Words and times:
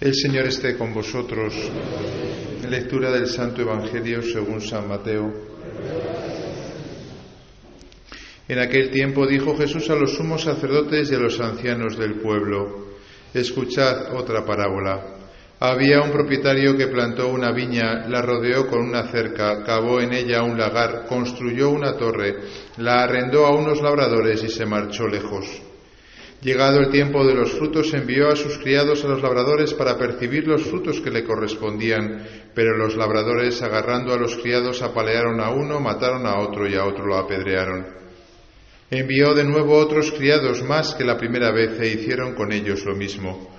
El 0.00 0.14
Señor 0.14 0.46
esté 0.46 0.76
con 0.76 0.94
vosotros. 0.94 1.52
Lectura 2.68 3.10
del 3.10 3.26
Santo 3.26 3.62
Evangelio 3.62 4.22
según 4.22 4.60
San 4.60 4.86
Mateo. 4.86 5.28
En 8.46 8.60
aquel 8.60 8.90
tiempo 8.90 9.26
dijo 9.26 9.56
Jesús 9.56 9.90
a 9.90 9.96
los 9.96 10.14
sumos 10.14 10.42
sacerdotes 10.42 11.10
y 11.10 11.16
a 11.16 11.18
los 11.18 11.40
ancianos 11.40 11.98
del 11.98 12.20
pueblo, 12.20 12.94
escuchad 13.34 14.14
otra 14.14 14.44
parábola. 14.44 15.16
Había 15.58 16.00
un 16.00 16.12
propietario 16.12 16.76
que 16.76 16.86
plantó 16.86 17.26
una 17.26 17.50
viña, 17.50 18.06
la 18.06 18.22
rodeó 18.22 18.68
con 18.68 18.80
una 18.80 19.10
cerca, 19.10 19.64
cavó 19.64 20.00
en 20.00 20.12
ella 20.12 20.44
un 20.44 20.56
lagar, 20.56 21.06
construyó 21.08 21.70
una 21.70 21.96
torre, 21.96 22.36
la 22.76 23.02
arrendó 23.02 23.46
a 23.46 23.56
unos 23.56 23.82
labradores 23.82 24.44
y 24.44 24.48
se 24.48 24.64
marchó 24.64 25.08
lejos. 25.08 25.67
Llegado 26.40 26.78
el 26.78 26.90
tiempo 26.90 27.26
de 27.26 27.34
los 27.34 27.52
frutos, 27.52 27.92
envió 27.94 28.28
a 28.28 28.36
sus 28.36 28.58
criados 28.58 29.04
a 29.04 29.08
los 29.08 29.20
labradores 29.20 29.74
para 29.74 29.98
percibir 29.98 30.46
los 30.46 30.62
frutos 30.62 31.00
que 31.00 31.10
le 31.10 31.24
correspondían, 31.24 32.24
pero 32.54 32.76
los 32.76 32.96
labradores, 32.96 33.60
agarrando 33.60 34.14
a 34.14 34.18
los 34.18 34.36
criados, 34.36 34.80
apalearon 34.80 35.40
a 35.40 35.50
uno, 35.50 35.80
mataron 35.80 36.26
a 36.26 36.38
otro 36.38 36.68
y 36.68 36.76
a 36.76 36.84
otro 36.84 37.06
lo 37.06 37.16
apedrearon. 37.16 37.86
Envió 38.88 39.34
de 39.34 39.42
nuevo 39.42 39.76
otros 39.76 40.12
criados 40.12 40.62
más 40.62 40.94
que 40.94 41.04
la 41.04 41.18
primera 41.18 41.50
vez 41.50 41.78
e 41.80 41.88
hicieron 41.88 42.34
con 42.34 42.52
ellos 42.52 42.84
lo 42.84 42.94
mismo. 42.94 43.50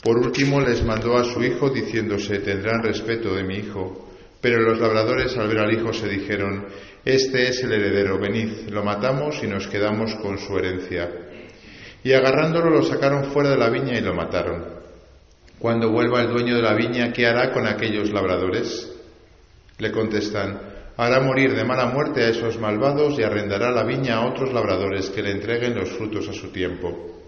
Por 0.00 0.16
último 0.16 0.60
les 0.60 0.84
mandó 0.84 1.16
a 1.16 1.24
su 1.24 1.42
hijo 1.42 1.70
diciéndose, 1.70 2.38
tendrán 2.38 2.84
respeto 2.84 3.34
de 3.34 3.42
mi 3.42 3.56
hijo. 3.56 4.08
Pero 4.40 4.62
los 4.62 4.78
labradores 4.78 5.36
al 5.36 5.48
ver 5.48 5.58
al 5.58 5.72
hijo 5.72 5.92
se 5.92 6.08
dijeron, 6.08 6.68
este 7.04 7.48
es 7.48 7.64
el 7.64 7.72
heredero, 7.72 8.18
venid, 8.20 8.68
lo 8.70 8.84
matamos 8.84 9.42
y 9.42 9.48
nos 9.48 9.66
quedamos 9.66 10.14
con 10.22 10.38
su 10.38 10.56
herencia. 10.56 11.27
Y 12.08 12.14
agarrándolo 12.14 12.70
lo 12.70 12.82
sacaron 12.82 13.24
fuera 13.24 13.50
de 13.50 13.58
la 13.58 13.68
viña 13.68 13.98
y 13.98 14.00
lo 14.00 14.14
mataron. 14.14 14.64
Cuando 15.58 15.90
vuelva 15.90 16.22
el 16.22 16.28
dueño 16.28 16.56
de 16.56 16.62
la 16.62 16.72
viña, 16.72 17.12
¿qué 17.12 17.26
hará 17.26 17.52
con 17.52 17.66
aquellos 17.66 18.10
labradores? 18.14 18.90
Le 19.76 19.92
contestan, 19.92 20.58
hará 20.96 21.20
morir 21.20 21.54
de 21.54 21.66
mala 21.66 21.84
muerte 21.84 22.22
a 22.22 22.30
esos 22.30 22.58
malvados 22.58 23.18
y 23.18 23.22
arrendará 23.22 23.70
la 23.70 23.84
viña 23.84 24.14
a 24.14 24.26
otros 24.26 24.54
labradores 24.54 25.10
que 25.10 25.20
le 25.20 25.32
entreguen 25.32 25.74
los 25.74 25.90
frutos 25.90 26.26
a 26.30 26.32
su 26.32 26.50
tiempo. 26.50 27.20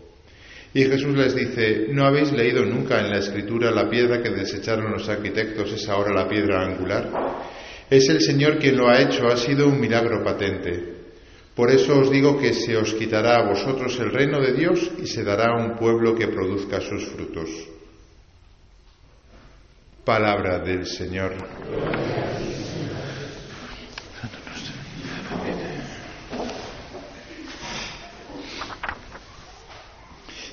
Y 0.72 0.84
Jesús 0.84 1.14
les 1.14 1.34
dice, 1.34 1.88
¿no 1.90 2.06
habéis 2.06 2.32
leído 2.32 2.64
nunca 2.64 3.00
en 3.00 3.10
la 3.10 3.18
escritura 3.18 3.70
la 3.70 3.90
piedra 3.90 4.22
que 4.22 4.30
desecharon 4.30 4.92
los 4.92 5.06
arquitectos 5.10 5.74
es 5.74 5.86
ahora 5.90 6.14
la 6.14 6.26
piedra 6.26 6.64
angular? 6.64 7.06
Es 7.90 8.08
el 8.08 8.22
Señor 8.22 8.58
quien 8.58 8.78
lo 8.78 8.88
ha 8.88 8.98
hecho, 8.98 9.26
ha 9.26 9.36
sido 9.36 9.68
un 9.68 9.78
milagro 9.78 10.24
patente. 10.24 10.99
Por 11.54 11.70
eso 11.70 11.98
os 11.98 12.10
digo 12.10 12.38
que 12.38 12.54
se 12.54 12.76
os 12.76 12.94
quitará 12.94 13.36
a 13.36 13.48
vosotros 13.48 13.98
el 13.98 14.12
reino 14.12 14.40
de 14.40 14.52
Dios 14.52 14.90
y 14.98 15.06
se 15.06 15.24
dará 15.24 15.52
a 15.52 15.56
un 15.56 15.76
pueblo 15.76 16.14
que 16.14 16.28
produzca 16.28 16.80
sus 16.80 17.04
frutos. 17.06 17.50
Palabra 20.04 20.58
del 20.58 20.86
Señor. 20.86 21.34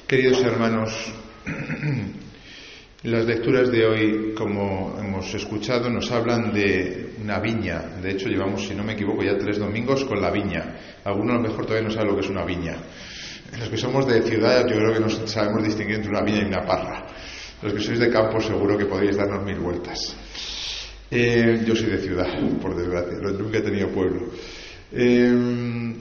Queridos 0.07 0.41
hermanos, 0.43 1.13
las 3.07 3.25
lecturas 3.25 3.71
de 3.71 3.85
hoy, 3.85 4.33
como 4.35 4.97
hemos 4.99 5.33
escuchado, 5.33 5.89
nos 5.89 6.11
hablan 6.11 6.53
de 6.53 7.13
una 7.21 7.39
viña. 7.39 7.79
De 8.01 8.11
hecho, 8.11 8.27
llevamos, 8.27 8.67
si 8.67 8.75
no 8.75 8.83
me 8.83 8.93
equivoco, 8.93 9.23
ya 9.23 9.37
tres 9.37 9.59
domingos 9.59 10.03
con 10.03 10.21
la 10.21 10.29
viña. 10.29 10.75
Algunos 11.05 11.35
a 11.35 11.37
lo 11.37 11.47
mejor 11.47 11.65
todavía 11.65 11.87
no 11.87 11.93
saben 11.93 12.09
lo 12.09 12.15
que 12.15 12.25
es 12.25 12.29
una 12.29 12.43
viña. 12.43 12.75
Los 13.57 13.69
que 13.69 13.77
somos 13.77 14.05
de 14.07 14.21
ciudad, 14.23 14.67
yo 14.67 14.75
creo 14.75 14.93
que 14.93 14.99
no 14.99 15.09
sabemos 15.09 15.63
distinguir 15.63 15.95
entre 15.95 16.11
una 16.11 16.21
viña 16.21 16.41
y 16.41 16.47
una 16.47 16.65
parra. 16.65 17.07
Los 17.61 17.73
que 17.73 17.79
sois 17.79 17.97
de 17.97 18.09
campo, 18.09 18.41
seguro 18.41 18.77
que 18.77 18.85
podéis 18.85 19.15
darnos 19.15 19.41
mil 19.45 19.59
vueltas. 19.59 20.13
Eh, 21.09 21.63
yo 21.65 21.75
soy 21.77 21.89
de 21.89 21.99
ciudad, 21.99 22.27
por 22.61 22.75
desgracia, 22.75 23.19
nunca 23.19 23.59
he 23.59 23.61
tenido 23.61 23.87
pueblo. 23.87 24.33
Eh, 24.91 25.95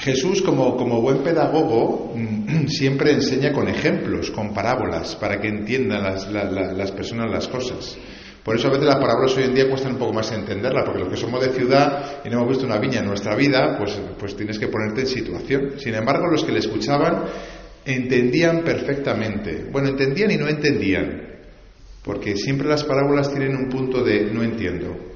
Jesús, 0.00 0.40
como, 0.40 1.00
buen 1.02 1.18
pedagogo, 1.18 2.14
siempre 2.68 3.12
enseña 3.12 3.52
con 3.52 3.68
ejemplos, 3.68 4.30
con 4.30 4.54
parábolas, 4.54 5.14
para 5.16 5.38
que 5.40 5.48
entiendan 5.48 6.02
las, 6.02 6.30
las, 6.30 6.90
personas 6.92 7.30
las 7.30 7.46
cosas. 7.48 7.98
Por 8.42 8.56
eso 8.56 8.68
a 8.68 8.70
veces 8.70 8.86
las 8.86 8.96
parábolas 8.96 9.36
hoy 9.36 9.44
en 9.44 9.54
día 9.54 9.68
cuestan 9.68 9.92
un 9.92 9.98
poco 9.98 10.14
más 10.14 10.32
entenderlas, 10.32 10.84
porque 10.86 11.00
los 11.00 11.10
que 11.10 11.16
somos 11.18 11.44
de 11.44 11.52
ciudad 11.52 12.22
y 12.24 12.30
no 12.30 12.38
hemos 12.38 12.48
visto 12.48 12.64
una 12.64 12.78
viña 12.78 13.00
en 13.00 13.06
nuestra 13.06 13.36
vida, 13.36 13.76
pues, 13.76 14.00
pues 14.18 14.34
tienes 14.34 14.58
que 14.58 14.68
ponerte 14.68 15.02
en 15.02 15.06
situación. 15.06 15.72
Sin 15.76 15.94
embargo, 15.94 16.26
los 16.28 16.44
que 16.44 16.52
le 16.52 16.60
escuchaban 16.60 17.24
entendían 17.84 18.62
perfectamente. 18.62 19.66
Bueno, 19.70 19.88
entendían 19.88 20.30
y 20.30 20.38
no 20.38 20.48
entendían, 20.48 21.40
porque 22.02 22.36
siempre 22.36 22.66
las 22.66 22.84
parábolas 22.84 23.30
tienen 23.30 23.54
un 23.54 23.68
punto 23.68 24.02
de 24.02 24.32
no 24.32 24.42
entiendo, 24.42 25.09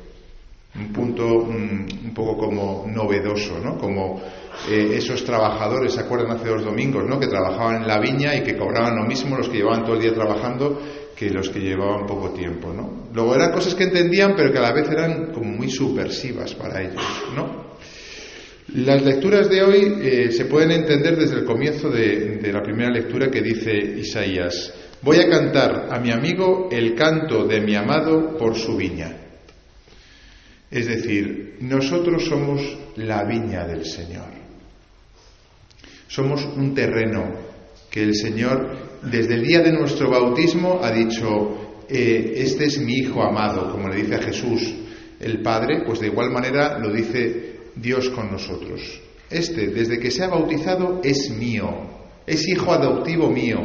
¿no? 3.62 3.78
Como 3.78 4.20
eh, 4.68 4.94
esos 4.96 5.24
trabajadores, 5.24 5.92
¿se 5.92 6.00
acuerdan 6.00 6.36
hace 6.36 6.48
dos 6.48 6.64
domingos, 6.64 7.04
¿no? 7.06 7.18
que 7.18 7.26
trabajaban 7.26 7.82
en 7.82 7.88
la 7.88 7.98
viña 7.98 8.34
y 8.34 8.42
que 8.42 8.56
cobraban 8.56 8.96
lo 8.96 9.04
mismo 9.04 9.36
los 9.36 9.48
que 9.48 9.58
llevaban 9.58 9.84
todo 9.84 9.96
el 9.96 10.02
día 10.02 10.14
trabajando 10.14 10.80
que 11.16 11.30
los 11.30 11.48
que 11.48 11.60
llevaban 11.60 12.06
poco 12.06 12.30
tiempo, 12.30 12.72
¿no? 12.72 13.08
Luego 13.12 13.36
eran 13.36 13.52
cosas 13.52 13.74
que 13.76 13.84
entendían, 13.84 14.34
pero 14.36 14.50
que 14.50 14.58
a 14.58 14.62
la 14.62 14.72
vez 14.72 14.90
eran 14.90 15.32
como 15.32 15.48
muy 15.48 15.70
subversivas 15.70 16.54
para 16.54 16.82
ellos, 16.82 17.02
¿no? 17.36 17.76
Las 18.74 19.04
lecturas 19.04 19.48
de 19.48 19.62
hoy 19.62 19.94
eh, 20.02 20.32
se 20.32 20.46
pueden 20.46 20.72
entender 20.72 21.16
desde 21.16 21.36
el 21.36 21.44
comienzo 21.44 21.88
de 21.88 22.50
la 22.52 22.62
primera 22.62 22.90
lectura 22.90 23.30
que 23.30 23.42
dice 23.42 23.72
Isaías, 23.72 24.74
voy 25.02 25.18
a 25.18 25.28
cantar 25.28 25.88
a 25.90 26.00
mi 26.00 26.10
amigo 26.10 26.68
el 26.72 26.94
canto 26.94 27.46
de 27.46 27.60
mi 27.60 27.76
amado 27.76 28.36
por 28.36 28.56
su 28.56 28.76
viña. 28.76 29.16
Es 30.70 30.86
decir, 30.86 31.58
nosotros 31.60 32.24
somos 32.24 32.60
la 32.96 33.24
viña 33.24 33.66
del 33.66 33.84
Señor. 33.84 34.28
Somos 36.08 36.44
un 36.44 36.74
terreno 36.74 37.32
que 37.90 38.02
el 38.02 38.14
Señor, 38.14 39.00
desde 39.02 39.34
el 39.34 39.44
día 39.44 39.60
de 39.60 39.72
nuestro 39.72 40.10
bautismo, 40.10 40.80
ha 40.82 40.90
dicho, 40.90 41.84
eh, 41.88 42.34
este 42.36 42.66
es 42.66 42.78
mi 42.78 42.94
Hijo 42.94 43.22
amado, 43.22 43.70
como 43.70 43.88
le 43.88 43.96
dice 43.96 44.14
a 44.16 44.22
Jesús 44.22 44.74
el 45.20 45.42
Padre, 45.42 45.82
pues 45.86 46.00
de 46.00 46.08
igual 46.08 46.30
manera 46.30 46.78
lo 46.78 46.92
dice 46.92 47.70
Dios 47.74 48.10
con 48.10 48.30
nosotros. 48.30 49.00
Este, 49.30 49.68
desde 49.68 49.98
que 49.98 50.10
se 50.10 50.22
ha 50.22 50.28
bautizado, 50.28 51.00
es 51.02 51.30
mío, 51.30 51.70
es 52.26 52.46
hijo 52.46 52.72
adoptivo 52.72 53.30
mío. 53.30 53.58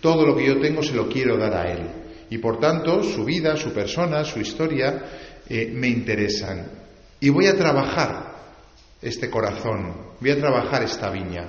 Todo 0.00 0.26
lo 0.26 0.36
que 0.36 0.46
yo 0.46 0.58
tengo 0.58 0.82
se 0.82 0.94
lo 0.94 1.08
quiero 1.08 1.36
dar 1.36 1.54
a 1.54 1.70
Él. 1.70 1.86
Y 2.30 2.38
por 2.38 2.58
tanto, 2.58 3.02
su 3.02 3.24
vida, 3.24 3.56
su 3.56 3.72
persona, 3.72 4.24
su 4.24 4.40
historia, 4.40 5.04
eh, 5.48 5.70
me 5.72 5.88
interesan. 5.88 6.66
Y 7.20 7.28
voy 7.28 7.46
a 7.46 7.56
trabajar 7.56 8.35
este 9.02 9.30
corazón, 9.30 9.94
voy 10.20 10.30
a 10.30 10.40
trabajar 10.40 10.82
esta 10.82 11.10
viña. 11.10 11.48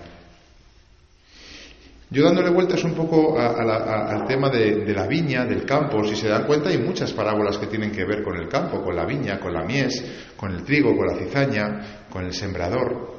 Yo 2.10 2.24
dándole 2.24 2.50
vueltas 2.52 2.84
un 2.86 2.94
poco 2.94 3.38
al 3.38 4.26
tema 4.28 4.50
de, 4.50 4.94
la 4.94 5.08
viña, 5.08 5.46
del 5.46 5.66
campo, 5.66 6.06
si 6.06 6.16
se 6.16 6.30
dan 6.30 6.46
cuenta 6.46 6.70
hay 6.70 6.78
muchas 6.78 7.12
parábolas 7.12 7.58
que 7.58 7.68
tienen 7.68 7.92
que 7.92 8.06
ver 8.06 8.24
con 8.24 8.38
el 8.38 8.48
campo, 8.48 8.82
con 8.82 8.96
la 8.96 9.06
viña, 9.06 9.42
con 9.42 9.54
la 9.54 9.66
mies, 9.66 10.04
con 10.38 10.54
el 10.54 10.64
trigo, 10.64 10.96
con 10.96 11.08
la 11.08 11.16
cizaña, 11.16 12.06
con 12.10 12.24
el 12.24 12.34
sembrador. 12.34 13.18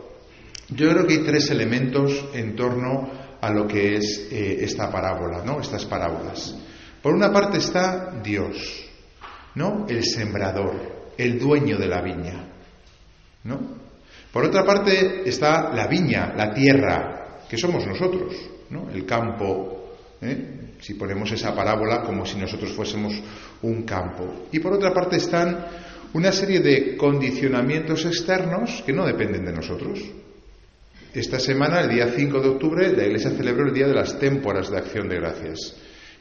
Yo 0.71 0.89
creo 0.91 1.07
que 1.07 1.15
hay 1.15 1.25
tres 1.25 1.51
elementos 1.51 2.29
en 2.33 2.57
torno 2.57 3.11
a 3.41 3.51
lo 3.51 3.69
que 3.69 3.97
es 3.97 4.29
eh, 4.31 4.59
esta 4.63 4.91
parábola, 4.91 5.43
¿no? 5.45 5.61
Estas 5.61 5.85
parábolas. 5.85 6.55
Por 7.03 7.15
una 7.15 7.31
parte 7.31 7.59
está 7.59 8.21
Dios, 8.23 8.87
¿no? 9.55 9.87
El 9.87 10.03
sembrador, 10.03 11.13
el 11.19 11.39
dueño 11.39 11.77
de 11.77 11.87
la 11.89 12.01
viña, 12.01 12.49
¿no? 13.45 13.88
Por 14.33 14.45
otra 14.45 14.65
parte 14.65 15.29
está 15.29 15.73
la 15.75 15.87
viña, 15.87 16.35
la 16.37 16.53
tierra, 16.53 17.45
que 17.49 17.57
somos 17.57 17.87
nosotros, 17.87 18.35
el 18.93 19.07
campo, 19.07 19.97
¿eh? 20.21 20.75
si 20.81 20.95
ponemos 20.95 21.33
esa 21.33 21.55
parábola 21.55 22.03
como 22.03 22.27
si 22.27 22.37
nosotros 22.37 22.73
fuésemos 22.73 23.15
un 23.63 23.83
campo. 23.83 24.47
Y 24.53 24.61
por 24.61 24.75
otra 24.75 24.93
parte 24.93 25.17
están 25.17 25.67
una 26.13 26.33
serie 26.33 26.61
de 26.61 26.97
condicionamientos 26.97 28.05
externos 28.05 28.83
que 28.85 28.93
no 28.93 29.07
dependen 29.07 29.45
de 29.45 29.53
nosotros. 29.53 30.01
Esta 31.13 31.41
semana, 31.41 31.81
el 31.81 31.89
día 31.89 32.13
5 32.15 32.41
de 32.41 32.49
octubre, 32.49 32.93
la 32.95 33.05
Iglesia 33.05 33.31
celebró 33.31 33.67
el 33.67 33.75
Día 33.75 33.89
de 33.89 33.95
las 33.95 34.19
Témporas 34.19 34.71
de 34.71 34.79
Acción 34.79 35.09
de 35.09 35.17
Gracias. 35.17 35.75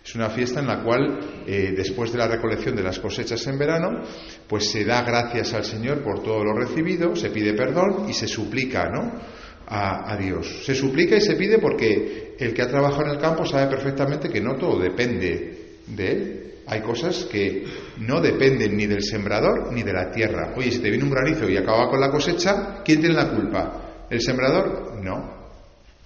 Es 0.07 0.15
una 0.15 0.29
fiesta 0.29 0.61
en 0.61 0.67
la 0.67 0.83
cual, 0.83 1.19
eh, 1.45 1.73
después 1.75 2.13
de 2.13 2.17
la 2.17 2.29
recolección 2.29 2.77
de 2.77 2.83
las 2.83 2.97
cosechas 2.97 3.45
en 3.47 3.57
verano, 3.57 4.03
pues 4.47 4.71
se 4.71 4.85
da 4.85 5.01
gracias 5.01 5.53
al 5.53 5.65
Señor 5.65 6.01
por 6.01 6.23
todo 6.23 6.45
lo 6.45 6.53
recibido, 6.53 7.13
se 7.13 7.29
pide 7.29 7.53
perdón 7.53 8.07
y 8.07 8.13
se 8.13 8.25
suplica, 8.25 8.85
¿no? 8.89 9.19
a, 9.67 10.15
Dios. 10.17 10.63
Se 10.65 10.73
suplica 10.73 11.17
y 11.17 11.21
se 11.21 11.35
pide 11.35 11.59
porque 11.59 12.35
el 12.39 12.53
que 12.53 12.61
ha 12.61 12.67
trabajado 12.67 13.03
en 13.03 13.11
el 13.11 13.19
campo 13.19 13.45
sabe 13.45 13.67
perfectamente 13.67 14.29
que 14.29 14.39
no 14.39 14.55
todo 14.55 14.79
depende 14.79 15.79
de 15.87 16.11
él. 16.11 16.43
Hay 16.67 16.81
cosas 16.81 17.25
que 17.25 17.65
no 17.99 18.21
dependen 18.21 18.75
ni 18.75 18.87
del 18.87 19.03
sembrador 19.03 19.73
ni 19.73 19.83
de 19.83 19.93
la 19.93 20.11
tierra. 20.11 20.53
Oye, 20.55 20.71
si 20.71 20.79
te 20.79 20.89
viene 20.89 21.03
un 21.03 21.11
granizo 21.11 21.49
y 21.49 21.57
acaba 21.57 21.89
con 21.89 21.99
la 21.99 22.09
cosecha, 22.09 22.81
¿quién 22.83 22.99
tiene 22.99 23.15
la 23.15 23.29
culpa? 23.29 24.05
¿El 24.09 24.21
sembrador? 24.21 25.01
No. 25.03 25.35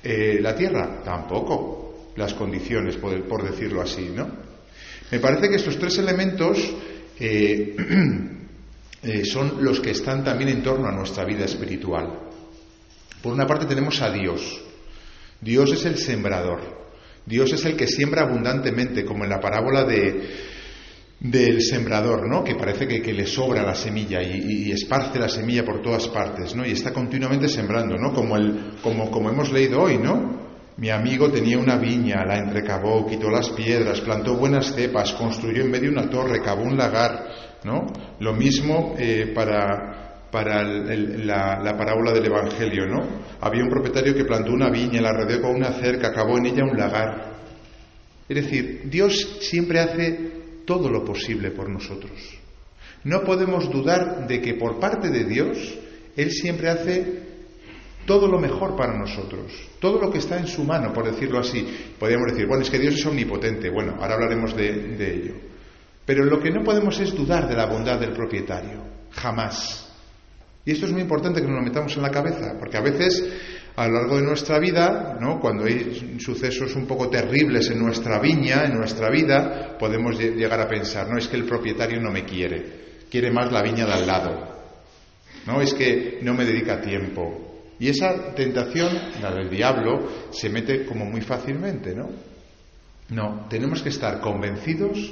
Eh, 0.04 0.40
¿La 0.42 0.56
tierra? 0.56 1.02
Tampoco. 1.04 1.91
Las 2.16 2.34
condiciones, 2.34 2.98
por, 2.98 3.44
decirlo 3.44 3.82
así, 3.82 4.12
¿no? 4.14 4.30
Me 5.12 5.20
parece 5.20 5.50
que 5.50 5.56
estos 5.56 5.78
tres 5.78 5.98
elementos 5.98 6.58
eh, 7.20 7.76
eh, 9.04 9.26
son 9.26 9.64
los 9.64 9.80
que 9.80 9.92
están 9.92 10.24
también 10.24 10.50
en 10.50 10.64
torno 10.64 10.88
a 10.88 10.92
nuestra 10.92 11.26
vida 11.26 11.46
espiritual. 11.46 12.20
Por 13.22 13.34
una 13.34 13.46
parte 13.46 13.66
tenemos 13.66 14.02
a 14.02 14.12
Dios. 14.12 14.62
Dios 15.40 15.72
es 15.72 15.86
el 15.86 15.98
sembrador. 15.98 16.82
Dios 17.26 17.54
es 17.54 17.64
el 17.66 17.76
que 17.76 17.88
siembra 17.88 18.24
abundantemente, 18.24 19.06
como 19.06 19.24
en 19.24 19.30
la 19.30 19.40
parábola 19.40 19.84
de, 19.84 20.30
del 21.22 21.62
sembrador, 21.62 22.28
¿no? 22.28 22.44
Que 22.44 22.56
parece 22.56 22.88
que, 22.88 23.14
le 23.14 23.28
sobra 23.28 23.62
la 23.62 23.76
semilla 23.76 24.24
y, 24.24 24.72
esparce 24.72 25.20
la 25.20 25.30
semilla 25.30 25.64
por 25.64 25.82
todas 25.82 26.08
partes, 26.08 26.56
¿no? 26.56 26.66
Y 26.66 26.72
está 26.72 26.92
continuamente 26.92 27.48
sembrando, 27.48 27.96
¿no? 27.96 28.12
Como, 28.14 28.36
el, 28.36 28.74
como, 28.82 29.12
como 29.12 29.30
hemos 29.30 29.52
leído 29.52 29.82
hoy, 29.82 30.00
¿no? 30.00 30.41
Mi 30.78 30.90
amigo 30.90 31.30
tenía 31.30 31.58
una 31.60 31.78
viña, 31.78 32.26
la 32.26 32.38
entrecavó, 32.38 33.06
quitó 33.06 33.30
las 33.30 33.50
piedras, 33.50 34.02
plantó 34.02 34.36
buenas 34.36 34.74
cepas, 34.74 35.14
construyó 35.14 35.64
en 35.64 35.72
medio 35.72 35.92
una 35.92 36.10
torre, 36.10 36.42
cavó 36.42 36.64
un 36.64 36.78
lagar, 36.78 37.28
¿no? 37.64 37.88
Lo 38.20 38.34
mismo 38.34 38.96
eh, 38.98 39.32
para, 39.36 40.28
para 40.32 40.64
la, 40.64 41.76
parábola 41.78 42.14
del 42.14 42.26
Evangelio, 42.26 42.88
¿no? 42.88 43.06
Había 43.42 43.64
un 43.64 43.70
propietario 43.70 44.16
que 44.16 44.26
plantó 44.26 44.54
una 44.54 44.70
viña, 44.70 45.02
la 45.02 45.12
rodeó 45.12 45.42
con 45.42 45.56
una 45.56 45.74
cerca, 45.74 46.14
cavó 46.14 46.38
en 46.38 46.48
ella 46.48 46.64
un 46.64 46.78
lagar. 46.78 47.32
Es 48.28 48.36
decir, 48.36 48.84
Dios 48.86 49.40
siempre 49.42 49.80
hace 49.80 50.32
todo 50.66 50.90
lo 50.90 51.04
posible 51.04 51.52
por 51.52 51.70
nosotros. 51.70 52.12
No 53.04 53.24
podemos 53.24 53.70
dudar 53.70 54.28
de 54.28 54.42
que 54.42 54.54
por 54.54 54.80
parte 54.80 55.10
de 55.10 55.26
Dios 55.26 55.58
Él 56.16 56.32
siempre 56.32 56.70
hace 56.70 57.31
todo 58.06 58.28
lo 58.28 58.40
mejor 58.40 58.76
para 58.76 58.98
nosotros, 58.98 59.52
todo 59.80 60.00
lo 60.00 60.12
que 60.12 60.18
está 60.18 60.38
en 60.38 60.48
su 60.48 60.64
mano, 60.64 60.92
por 60.94 61.06
decirlo 61.06 61.40
así. 61.40 61.66
Podríamos 62.00 62.32
decir, 62.32 62.48
bueno, 62.48 62.64
es 62.64 62.70
que 62.70 62.80
Dios 62.80 62.96
es 62.96 63.06
omnipotente, 63.06 63.70
bueno, 63.70 63.96
ahora 64.00 64.16
hablaremos 64.16 64.56
de, 64.56 65.14
ello. 65.14 65.34
Pero 66.06 66.26
lo 66.26 66.40
que 66.40 66.52
no 66.52 66.64
podemos 66.64 67.00
es 67.00 67.14
dudar 67.14 67.48
de 67.48 67.56
la 67.56 67.68
bondad 67.68 68.00
del 68.00 68.12
propietario, 68.12 68.84
jamás. 69.12 69.88
Y 70.66 70.72
esto 70.72 70.86
es 70.86 70.92
muy 70.92 71.02
importante 71.02 71.42
que 71.42 71.48
nos 71.48 71.58
lo 71.58 71.64
metamos 71.64 71.96
en 71.96 72.02
la 72.02 72.12
cabeza, 72.12 72.56
porque 72.60 72.78
a 72.78 72.82
veces 72.82 73.24
a 73.76 73.88
lo 73.88 73.94
largo 73.94 74.18
de 74.18 74.24
nuestra 74.24 74.60
vida, 74.60 75.18
¿no? 75.20 75.40
cuando 75.40 75.66
hay 75.66 76.18
sucesos 76.20 76.76
un 76.76 76.86
poco 76.86 77.10
terribles 77.10 77.70
en 77.70 77.80
nuestra 77.80 78.20
viña, 78.20 78.66
en 78.66 78.78
nuestra 78.78 79.10
vida, 79.10 79.78
podemos 79.80 80.20
llegar 80.20 80.60
a 80.60 80.68
pensar, 80.68 81.10
no 81.10 81.18
es 81.18 81.28
que 81.28 81.38
el 81.38 81.46
propietario 81.46 82.00
no 82.02 82.12
me 82.12 82.26
quiere, 82.26 83.04
quiere 83.10 83.32
más 83.32 83.52
la 83.52 83.62
viña 83.62 83.86
de 83.86 83.94
al 83.94 84.06
lado, 84.06 84.52
no 85.48 85.62
es 85.62 85.74
que 85.74 86.20
no 86.22 86.34
me 86.34 86.46
dedica 86.46 86.82
tiempo. 86.82 87.51
Y 87.82 87.90
esa 87.90 88.36
tentación, 88.36 88.96
la 89.24 89.32
del 89.32 89.50
diablo, 89.50 90.08
se 90.30 90.50
mete 90.50 90.86
como 90.86 91.04
muy 91.04 91.22
fácilmente, 91.22 91.96
¿no? 91.96 92.12
No, 93.10 93.48
tenemos 93.50 93.82
que 93.82 93.90
estar 93.90 94.22
convencidos 94.22 95.12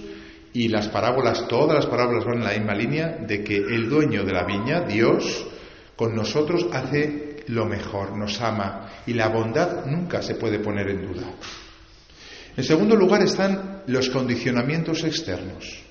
y 0.54 0.68
las 0.68 0.88
parábolas, 0.90 1.48
todas 1.48 1.78
las 1.78 1.88
parábolas 1.88 2.26
van 2.26 2.38
en 2.38 2.44
la 2.44 2.54
misma 2.54 2.76
línea 2.76 3.08
de 3.26 3.44
que 3.44 3.56
el 3.56 3.90
dueño 3.90 4.24
de 4.24 4.34
la 4.34 4.44
viña, 4.44 4.82
Dios, 4.82 5.48
con 5.96 6.14
nosotros 6.14 6.68
hace 6.72 7.38
lo 7.48 7.66
mejor, 7.66 8.16
nos 8.16 8.40
ama 8.40 8.88
y 9.08 9.14
la 9.14 9.30
bondad 9.30 9.88
nunca 9.88 10.22
se 10.22 10.36
puede 10.36 10.60
poner 10.60 10.92
en 10.92 11.12
duda. 11.12 11.26
En 12.56 12.64
segundo 12.64 12.96
lugar 12.96 13.24
están 13.24 13.82
los 13.88 14.12
condicionamientos 14.12 15.04
externos. 15.06 15.84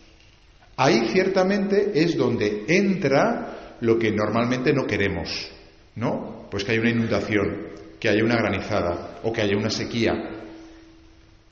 Ahí 0.77 1.09
ciertamente 1.09 1.91
es 1.93 2.17
donde 2.17 2.67
entra 2.69 3.79
lo 3.81 3.99
que 3.99 4.13
normalmente 4.13 4.73
no 4.73 4.87
queremos, 4.87 5.51
¿no? 5.97 6.38
Pues 6.51 6.65
que 6.65 6.73
haya 6.73 6.81
una 6.81 6.91
inundación, 6.91 7.69
que 8.01 8.09
haya 8.09 8.25
una 8.25 8.37
granizada 8.37 9.21
o 9.23 9.33
que 9.33 9.43
haya 9.43 9.57
una 9.57 9.71
sequía. 9.71 10.13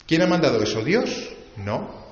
¿Quién 0.07 0.23
ha 0.23 0.27
mandado 0.27 0.63
eso? 0.63 0.83
¿Dios? 0.83 1.35
No. 1.57 2.07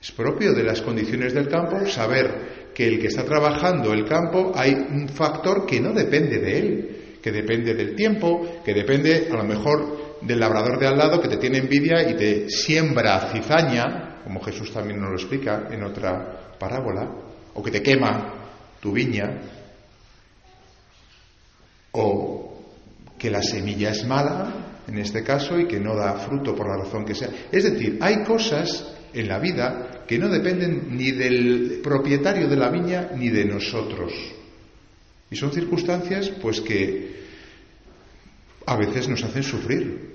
Es 0.00 0.10
propio 0.10 0.52
de 0.52 0.64
las 0.64 0.82
condiciones 0.82 1.32
del 1.32 1.48
campo 1.48 1.86
saber 1.86 2.72
que 2.74 2.88
el 2.88 2.98
que 3.00 3.06
está 3.06 3.24
trabajando 3.24 3.92
el 3.92 4.04
campo 4.04 4.52
hay 4.54 4.72
un 4.72 5.08
factor 5.08 5.64
que 5.66 5.80
no 5.80 5.92
depende 5.92 6.38
de 6.38 6.58
él, 6.58 6.96
que 7.22 7.30
depende 7.30 7.74
del 7.74 7.94
tiempo, 7.94 8.60
que 8.64 8.74
depende 8.74 9.28
a 9.30 9.36
lo 9.36 9.44
mejor 9.44 10.18
del 10.22 10.40
labrador 10.40 10.78
de 10.78 10.86
al 10.88 10.98
lado 10.98 11.20
que 11.20 11.28
te 11.28 11.36
tiene 11.36 11.58
envidia 11.58 12.08
y 12.10 12.14
te 12.14 12.50
siembra 12.50 13.30
cizaña, 13.32 14.20
como 14.24 14.40
Jesús 14.40 14.72
también 14.72 15.00
nos 15.00 15.10
lo 15.10 15.16
explica 15.16 15.68
en 15.70 15.84
otra 15.84 16.56
parábola, 16.58 17.08
o 17.54 17.62
que 17.62 17.70
te 17.70 17.82
quema 17.82 18.34
tu 18.80 18.92
viña, 18.92 19.40
o 21.92 22.52
que 23.18 23.30
la 23.30 23.42
semilla 23.42 23.90
es 23.90 24.04
mala, 24.04 24.82
en 24.88 24.98
este 24.98 25.22
caso, 25.22 25.58
y 25.58 25.66
que 25.66 25.78
no 25.78 25.94
da 25.94 26.14
fruto 26.14 26.54
por 26.54 26.68
la 26.68 26.82
razón 26.82 27.04
que 27.04 27.14
sea. 27.14 27.30
Es 27.52 27.64
decir, 27.64 27.98
hay 28.00 28.24
cosas 28.24 28.92
en 29.12 29.28
la 29.28 29.38
vida 29.38 30.04
que 30.06 30.18
no 30.18 30.28
dependen 30.28 30.96
ni 30.96 31.12
del 31.12 31.80
propietario 31.82 32.48
de 32.48 32.56
la 32.56 32.70
viña 32.70 33.10
ni 33.16 33.28
de 33.28 33.44
nosotros. 33.44 34.12
Y 35.30 35.36
son 35.36 35.52
circunstancias 35.52 36.30
pues 36.42 36.60
que 36.60 37.22
a 38.66 38.76
veces 38.76 39.08
nos 39.08 39.22
hacen 39.24 39.42
sufrir. 39.42 40.12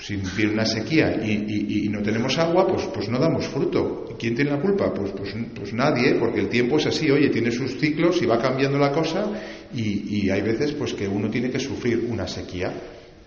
Si 0.00 0.16
viene 0.16 0.54
una 0.54 0.64
sequía 0.64 1.12
y, 1.22 1.88
no 1.90 2.02
tenemos 2.02 2.38
agua, 2.38 2.66
pues, 2.66 2.86
pues 2.86 3.08
no 3.08 3.18
damos 3.18 3.46
fruto. 3.48 4.09
¿Y 4.20 4.24
quién 4.28 4.34
tiene 4.34 4.50
la 4.50 4.60
culpa? 4.60 4.92
Pues, 4.92 5.12
pues, 5.12 5.34
pues, 5.54 5.72
nadie, 5.72 6.16
porque 6.16 6.40
el 6.40 6.50
tiempo 6.50 6.76
es 6.76 6.84
así, 6.84 7.10
oye, 7.10 7.30
tiene 7.30 7.50
sus 7.50 7.80
ciclos 7.80 8.20
y 8.20 8.26
va 8.26 8.38
cambiando 8.38 8.78
la 8.78 8.92
cosa 8.92 9.32
y, 9.72 10.26
y 10.26 10.30
hay 10.30 10.42
veces 10.42 10.72
pues 10.72 10.92
que 10.92 11.08
uno 11.08 11.30
tiene 11.30 11.50
que 11.50 11.58
sufrir 11.58 12.06
una 12.06 12.28
sequía 12.28 12.70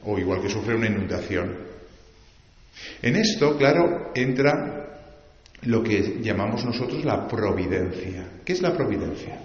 o 0.03 0.19
igual 0.19 0.39
que 0.39 0.49
sufre 0.49 0.75
una 0.75 0.85
inundación. 0.85 1.57
En 3.01 3.15
esto, 3.15 3.57
claro, 3.57 4.11
entra 4.13 4.99
lo 5.63 5.81
que 5.81 6.19
llamamos 6.21 6.63
nosotros 6.63 7.03
la 7.03 7.27
providencia. 7.27 8.27
¿Qué 8.45 8.53
es 8.53 8.61
la 8.61 8.77
providencia? 8.77 9.39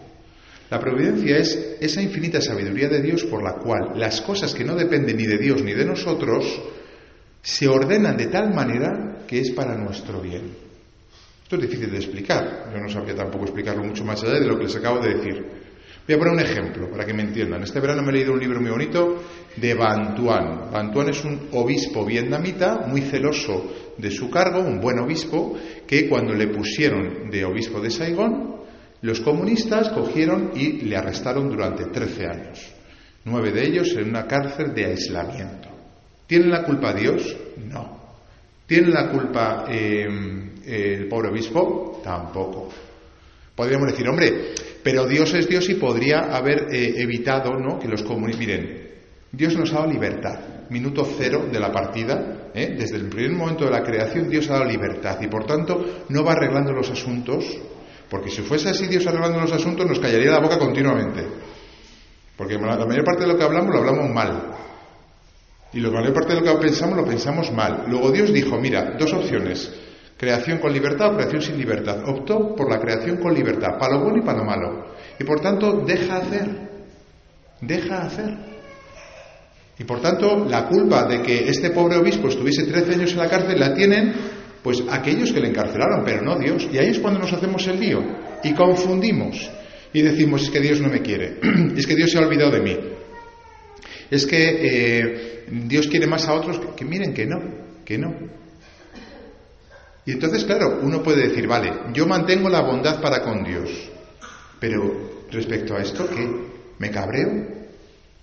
La 0.68 0.78
providencia 0.78 1.38
es 1.38 1.78
esa 1.80 2.02
infinita 2.02 2.42
sabiduría 2.42 2.90
de 2.90 3.00
Dios 3.00 3.24
por 3.24 3.42
la 3.42 3.54
cual 3.54 3.98
las 3.98 4.20
cosas 4.20 4.52
que 4.52 4.64
no 4.64 4.74
dependen 4.74 5.16
ni 5.16 5.24
de 5.24 5.38
Dios 5.38 5.62
ni 5.62 5.72
de 5.72 5.86
nosotros 5.86 6.60
se 7.40 7.68
ordenan 7.68 8.18
de 8.18 8.26
tal 8.26 8.52
manera 8.52 9.24
que 9.26 9.40
es 9.40 9.50
para 9.52 9.78
nuestro 9.78 10.20
bien. 10.20 10.67
Esto 11.48 11.56
es 11.56 11.62
difícil 11.62 11.90
de 11.90 11.96
explicar. 11.96 12.70
Yo 12.74 12.78
no 12.78 12.90
sabría 12.90 13.14
tampoco 13.14 13.44
explicarlo 13.44 13.82
mucho 13.82 14.04
más 14.04 14.22
allá 14.22 14.34
de 14.34 14.46
lo 14.46 14.58
que 14.58 14.64
les 14.64 14.76
acabo 14.76 15.00
de 15.00 15.14
decir. 15.14 15.46
Voy 16.06 16.14
a 16.14 16.18
poner 16.18 16.34
un 16.34 16.40
ejemplo 16.40 16.90
para 16.90 17.06
que 17.06 17.14
me 17.14 17.22
entiendan. 17.22 17.62
Este 17.62 17.80
verano 17.80 18.02
me 18.02 18.10
he 18.10 18.16
leído 18.16 18.34
un 18.34 18.38
libro 18.38 18.60
muy 18.60 18.70
bonito 18.70 19.22
de 19.56 19.72
Bantuan. 19.72 20.70
Bantuan 20.70 21.08
es 21.08 21.24
un 21.24 21.48
obispo 21.52 22.04
vietnamita 22.04 22.84
muy 22.86 23.00
celoso 23.00 23.94
de 23.96 24.10
su 24.10 24.28
cargo, 24.28 24.60
un 24.60 24.78
buen 24.78 24.98
obispo, 24.98 25.58
que 25.86 26.06
cuando 26.06 26.34
le 26.34 26.49
pusieron 26.49 27.30
de 27.30 27.46
obispo 27.46 27.80
de 27.80 27.92
Saigón, 27.92 28.56
los 29.00 29.20
comunistas 29.20 29.88
cogieron 29.88 30.50
y 30.54 30.82
le 30.82 30.99
arrestaron 30.99 31.49
durante 31.49 31.87
13 31.87 32.26
años. 32.26 32.75
Nueve 33.25 33.52
de 33.52 33.66
ellos 33.66 33.96
en 33.96 34.11
una 34.11 34.26
cárcel 34.26 34.75
de 34.75 34.84
aislamiento. 34.84 35.70
¿Tienen 36.26 36.50
la 36.50 36.64
culpa 36.64 36.92
Dios? 36.92 37.34
No. 37.56 37.96
¿Tiene 38.66 38.88
la 38.88 39.08
culpa 39.08 39.64
eh, 39.70 40.06
el 40.68 41.08
pobre 41.08 41.30
obispo? 41.30 42.00
Tampoco. 42.02 42.68
Podríamos 43.54 43.90
decir, 43.90 44.08
hombre, 44.08 44.54
pero 44.82 45.06
Dios 45.06 45.34
es 45.34 45.48
Dios 45.48 45.68
y 45.68 45.75
podría 45.75 46.34
haber 46.34 46.72
eh, 46.72 46.94
evitado 47.02 47.54
¿no? 47.58 47.78
que 47.78 47.88
los 47.88 48.02
comunistas. 48.02 48.46
Miren, 48.46 48.88
Dios 49.32 49.56
nos 49.56 49.72
ha 49.72 49.80
dado 49.80 49.90
libertad. 49.90 50.40
Minuto 50.70 51.08
cero 51.16 51.46
de 51.50 51.58
la 51.58 51.72
partida, 51.72 52.50
¿eh? 52.54 52.75
desde 52.78 52.96
el 52.96 53.08
primer 53.08 53.32
momento 53.32 53.64
de 53.64 53.70
la 53.70 53.82
creación, 53.82 54.28
Dios 54.28 54.48
ha 54.50 54.54
dado 54.54 54.66
libertad 54.66 55.18
y 55.20 55.26
por 55.26 55.46
tanto 55.46 56.04
no 56.08 56.22
va 56.22 56.32
arreglando 56.32 56.72
los 56.72 56.90
asuntos, 56.90 57.44
porque 58.10 58.30
si 58.30 58.42
fuese 58.42 58.68
así 58.68 58.87
Dios 58.87 59.06
arreglando 59.06 59.40
los 59.40 59.52
asuntos 59.52 59.87
nos 59.87 59.98
callaría 59.98 60.30
la 60.30 60.40
boca 60.40 60.58
continuamente. 60.58 61.26
Porque 62.37 62.54
la 62.54 62.87
mayor 62.87 63.04
parte 63.04 63.22
de 63.22 63.32
lo 63.32 63.37
que 63.37 63.44
hablamos 63.44 63.75
lo 63.75 63.80
hablamos 63.80 64.10
mal. 64.10 64.54
Y 65.72 65.80
la 65.80 65.90
mayor 65.90 66.14
parte 66.14 66.34
de 66.34 66.40
lo 66.40 66.46
que 66.46 66.66
pensamos 66.66 66.96
lo 66.96 67.04
pensamos 67.04 67.52
mal. 67.52 67.84
Luego 67.88 68.12
Dios 68.12 68.32
dijo, 68.32 68.58
mira, 68.58 68.94
dos 68.98 69.12
opciones. 69.12 69.72
Creación 70.18 70.58
con 70.58 70.72
libertad 70.72 71.12
o 71.12 71.16
creación 71.16 71.42
sin 71.42 71.56
libertad. 71.56 72.02
Optó 72.06 72.54
por 72.54 72.68
la 72.70 72.80
creación 72.80 73.18
con 73.18 73.32
libertad, 73.32 73.78
para 73.78 73.94
lo 73.96 74.04
bueno 74.04 74.18
y 74.18 74.26
para 74.26 74.38
lo 74.38 74.44
malo. 74.44 74.94
Y 75.18 75.25
por 75.25 75.40
tanto, 75.40 75.84
deja 75.87 76.16
hacer. 76.16 76.48
Deja 77.60 78.02
hacer. 78.02 78.34
Y 79.78 79.84
por 79.84 80.00
tanto, 80.00 80.44
la 80.44 80.66
culpa 80.66 81.06
de 81.06 81.22
que 81.22 81.48
este 81.48 81.70
pobre 81.70 81.96
obispo 81.96 82.28
estuviese 82.28 82.64
13 82.64 82.94
años 82.94 83.12
en 83.12 83.18
la 83.18 83.28
cárcel 83.28 83.60
la 83.60 83.75
tienen 83.75 84.12
pues 84.62 84.82
aquellos 84.90 85.32
que 85.32 85.40
le 85.40 85.48
encarcelaron, 85.48 86.04
pero 86.04 86.22
no 86.22 86.37
Dios. 86.37 86.68
Y 86.72 86.78
ahí 86.78 86.90
es 86.90 86.98
cuando 86.98 87.20
nos 87.20 87.32
hacemos 87.32 87.64
el 87.68 87.78
lío 87.78 88.02
y 88.42 88.52
confundimos 88.54 89.48
y 89.92 90.02
decimos 90.02 90.42
es 90.42 90.50
que 90.50 90.60
Dios 90.60 90.80
no 90.80 90.88
me 90.88 91.00
quiere, 91.00 91.38
es 91.76 91.87
que 91.87 91.94
Dios 91.94 92.10
se 92.10 92.18
ha 92.18 92.26
olvidado 92.26 92.50
de 92.50 92.60
mí, 92.60 92.76
es 94.10 94.26
que 94.26 94.58
eh, 94.60 95.44
Dios 95.66 95.87
quiere 95.87 96.06
más 96.06 96.28
a 96.28 96.34
otros 96.34 96.60
que 96.76 96.84
miren 96.84 97.14
que 97.14 97.26
no, 97.26 97.38
que 97.84 97.98
no. 97.98 98.14
Y 100.08 100.12
entonces, 100.12 100.46
claro, 100.46 100.78
uno 100.80 101.02
puede 101.02 101.28
decir, 101.28 101.46
vale, 101.46 101.70
yo 101.92 102.06
mantengo 102.06 102.48
la 102.48 102.62
bondad 102.62 102.98
para 102.98 103.20
con 103.20 103.44
Dios, 103.44 103.68
pero 104.58 105.26
respecto 105.30 105.76
a 105.76 105.82
esto, 105.82 106.08
¿qué? 106.08 106.26
¿Me 106.78 106.90
cabreo? 106.90 107.46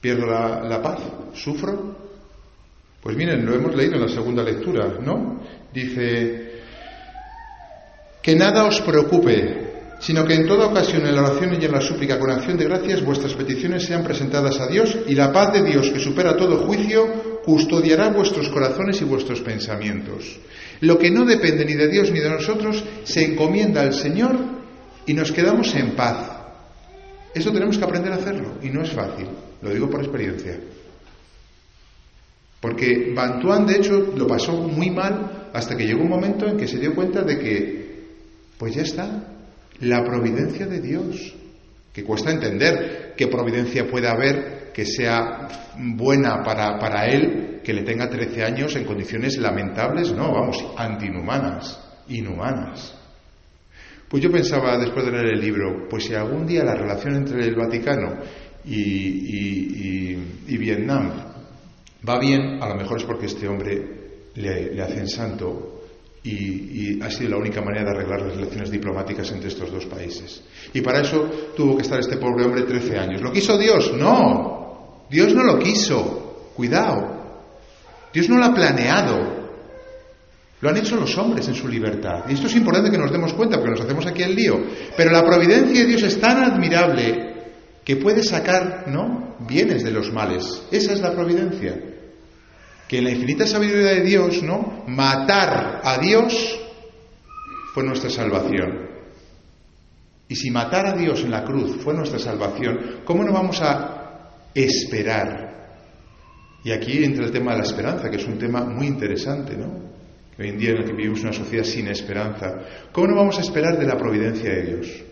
¿Pierdo 0.01 0.25
la, 0.25 0.81
paz? 0.81 0.97
¿Sufro? 1.35 1.95
Pues 3.03 3.15
miren, 3.15 3.45
lo 3.45 3.53
hemos 3.53 3.75
leído 3.75 3.97
en 3.97 4.01
la 4.01 4.07
segunda 4.07 4.41
lectura, 4.41 4.97
¿no? 4.99 5.43
Dice, 5.71 6.53
Que 8.23 8.35
nada 8.35 8.65
os 8.65 8.81
preocupe, 8.81 9.65
sino 9.99 10.25
que 10.25 10.33
en 10.33 10.47
toda 10.47 10.65
ocasión 10.65 11.05
en 11.05 11.15
la 11.15 11.21
oración 11.21 11.53
y 11.53 11.65
en 11.65 11.71
la 11.71 11.81
súplica 11.81 12.17
con 12.17 12.31
acción 12.31 12.57
de 12.57 12.65
gracias 12.65 13.05
vuestras 13.05 13.35
peticiones 13.35 13.85
sean 13.85 14.03
presentadas 14.03 14.59
a 14.59 14.65
Dios 14.65 14.97
y 15.05 15.13
la 15.13 15.31
paz 15.31 15.53
de 15.53 15.61
Dios 15.61 15.91
que 15.91 15.99
supera 15.99 16.35
todo 16.35 16.65
juicio 16.65 17.41
custodiará 17.45 18.09
vuestros 18.09 18.49
corazones 18.49 18.99
y 19.01 19.05
vuestros 19.05 19.41
pensamientos. 19.41 20.39
Lo 20.81 20.97
que 20.97 21.09
no 21.09 21.25
depende 21.25 21.65
ni 21.65 21.73
de 21.73 21.87
Dios 21.87 22.11
ni 22.11 22.19
de 22.19 22.29
nosotros 22.29 22.83
se 23.03 23.23
encomienda 23.23 23.81
al 23.81 23.93
Señor 23.93 24.37
y 25.05 25.13
nos 25.13 25.31
quedamos 25.31 25.73
en 25.75 25.95
paz. 25.95 26.31
Eso 27.33 27.51
tenemos 27.51 27.77
que 27.77 27.83
aprender 27.83 28.11
a 28.11 28.15
hacerlo 28.15 28.57
y 28.61 28.69
no 28.69 28.81
es 28.81 28.91
fácil, 28.91 29.27
lo 29.61 29.69
digo 29.69 29.89
por 29.89 30.01
experiencia. 30.01 30.57
Porque 32.61 33.13
Bantuán, 33.13 33.67
de 33.67 33.75
hecho, 33.75 34.13
lo 34.15 34.25
pasó 34.25 34.53
muy 34.53 34.89
mal 34.89 35.49
hasta 35.53 35.75
que 35.75 35.85
llegó 35.85 36.01
un 36.01 36.09
momento 36.09 36.47
en 36.47 36.57
que 36.57 36.67
se 36.67 36.79
dio 36.79 36.95
cuenta 36.95 37.21
de 37.21 37.37
que, 37.37 38.05
pues 38.57 38.73
ya 38.73 38.81
está, 38.81 39.35
la 39.81 40.03
providencia 40.03 40.65
de 40.65 40.81
Dios, 40.81 41.35
que 41.93 42.03
cuesta 42.03 42.31
entender 42.31 43.13
qué 43.15 43.27
providencia 43.27 43.87
puede 43.87 44.07
haber 44.07 44.54
que 44.75 44.85
sea 44.85 45.47
buena 45.77 46.43
para, 46.43 46.77
para 46.77 47.05
él, 47.07 47.61
que 47.63 47.73
le 47.73 47.83
tenga 47.83 48.09
13 48.09 48.43
años 48.43 48.75
en 48.75 48.83
condiciones 48.83 49.37
lamentables, 49.37 50.11
no, 50.11 50.33
vamos, 50.33 50.57
antinhumanas, 50.75 51.79
inhumanas. 52.09 52.93
Pues 54.09 54.21
yo 54.21 54.29
pensaba, 54.29 54.77
después 54.77 55.05
de 55.05 55.13
leer 55.13 55.27
el 55.27 55.39
libro, 55.39 55.87
pues 55.89 56.03
si 56.03 56.13
algún 56.13 56.45
día 56.45 56.65
la 56.65 56.75
relación 56.75 57.15
entre 57.15 57.45
el 57.45 57.55
Vaticano 57.55 58.17
y, 58.65 60.13
Vietnam 60.57 61.09
va 62.07 62.19
bien, 62.19 62.61
a 62.61 62.67
lo 62.67 62.75
mejor 62.75 62.97
es 62.97 63.05
porque 63.05 63.27
este 63.27 63.47
hombre 63.47 64.27
le, 64.35 64.73
le 64.75 64.81
hacen 64.81 65.07
santo 65.07 65.75
y, 66.25 67.01
ha 67.01 67.09
sido 67.09 67.29
la 67.29 67.37
única 67.37 67.61
manera 67.61 67.85
de 67.85 67.91
arreglar 67.91 68.21
las 68.23 68.35
relaciones 68.35 68.71
diplomáticas 68.71 69.31
entre 69.31 69.47
estos 69.47 69.71
dos 69.71 69.85
países. 69.85 70.43
Y 70.73 70.81
para 70.81 71.01
eso 71.01 71.53
tuvo 71.55 71.77
que 71.77 71.83
estar 71.83 71.99
este 71.99 72.17
pobre 72.17 72.43
hombre 72.43 72.63
13 72.63 72.97
años. 72.97 73.21
¿Lo 73.21 73.31
quiso 73.31 73.57
Dios? 73.57 73.93
No. 73.95 74.64
Dios 75.09 75.33
no 75.33 75.43
lo 75.43 75.59
quiso. 75.59 76.51
Cuidado. 76.55 77.15
Dios 78.13 78.29
no 78.29 78.37
lo 78.37 78.45
ha 78.45 78.53
planeado. 78.53 79.45
Lo 80.61 80.69
han 80.69 80.77
hecho 80.77 80.95
los 80.95 81.17
hombres 81.17 81.47
en 81.47 81.53
su 81.55 81.67
libertad. 81.67 82.25
Y 82.29 82.33
esto 82.33 82.47
es 82.47 82.55
importante 82.55 82.89
que 82.89 82.97
nos 82.97 83.11
demos 83.11 83.33
cuenta 83.33 83.57
porque 83.57 83.71
nos 83.71 83.81
hacemos 83.81 84.05
aquí 84.05 84.23
el 84.23 84.35
lío. 84.35 84.63
Pero 84.95 85.11
la 85.11 85.23
providencia 85.23 85.81
de 85.81 85.85
Dios 85.85 86.03
es 86.03 86.19
tan 86.19 86.43
admirable 86.43 87.35
que 87.83 87.97
puede 87.97 88.23
sacar, 88.23 88.85
¿no? 88.87 89.35
Bienes 89.39 89.83
de 89.83 89.91
los 89.91 90.11
males. 90.11 90.63
Esa 90.71 90.93
es 90.93 91.01
la 91.01 91.11
providencia. 91.11 91.77
Que 92.87 92.99
en 92.99 93.03
la 93.03 93.11
infinita 93.11 93.45
sabiduría 93.45 93.91
de 93.91 94.01
Dios, 94.01 94.41
¿no? 94.41 94.85
Matar 94.87 95.81
a 95.83 95.97
Dios 95.97 96.59
fue 97.73 97.83
nuestra 97.83 98.09
salvación. 98.09 98.89
Y 100.27 100.35
si 100.35 100.49
matar 100.49 100.87
a 100.87 100.93
Dios 100.93 101.21
en 101.21 101.31
la 101.31 101.43
cruz 101.43 101.75
fue 101.83 101.93
nuestra 101.93 102.17
salvación, 102.17 103.01
¿cómo 103.05 103.23
no 103.23 103.31
vamos 103.33 103.61
a 103.61 103.94
esperar? 104.55 105.45
Y 106.63 106.71
aquí 106.71 107.03
entra 107.03 107.25
el 107.25 107.31
tema 107.31 107.51
de 107.51 107.59
la 107.59 107.63
esperanza, 107.63 108.09
que 108.09 108.17
es 108.17 108.25
un 108.25 108.39
tema 108.39 108.63
muy 108.63 108.87
interesante, 108.87 109.55
¿no? 109.55 109.93
Hoy 110.37 110.49
en 110.49 110.57
día 110.57 110.71
en 110.71 110.77
el 110.77 110.85
que 110.85 110.93
vivimos 110.93 111.21
una 111.21 111.31
sociedad 111.31 111.63
sin 111.63 111.87
esperanza, 111.87 112.55
¿cómo 112.91 113.07
no 113.07 113.15
vamos 113.15 113.37
a 113.37 113.41
esperar 113.41 113.77
de 113.77 113.85
la 113.85 113.97
providencia 113.97 114.49
de 114.49 114.63
Dios? 114.63 115.03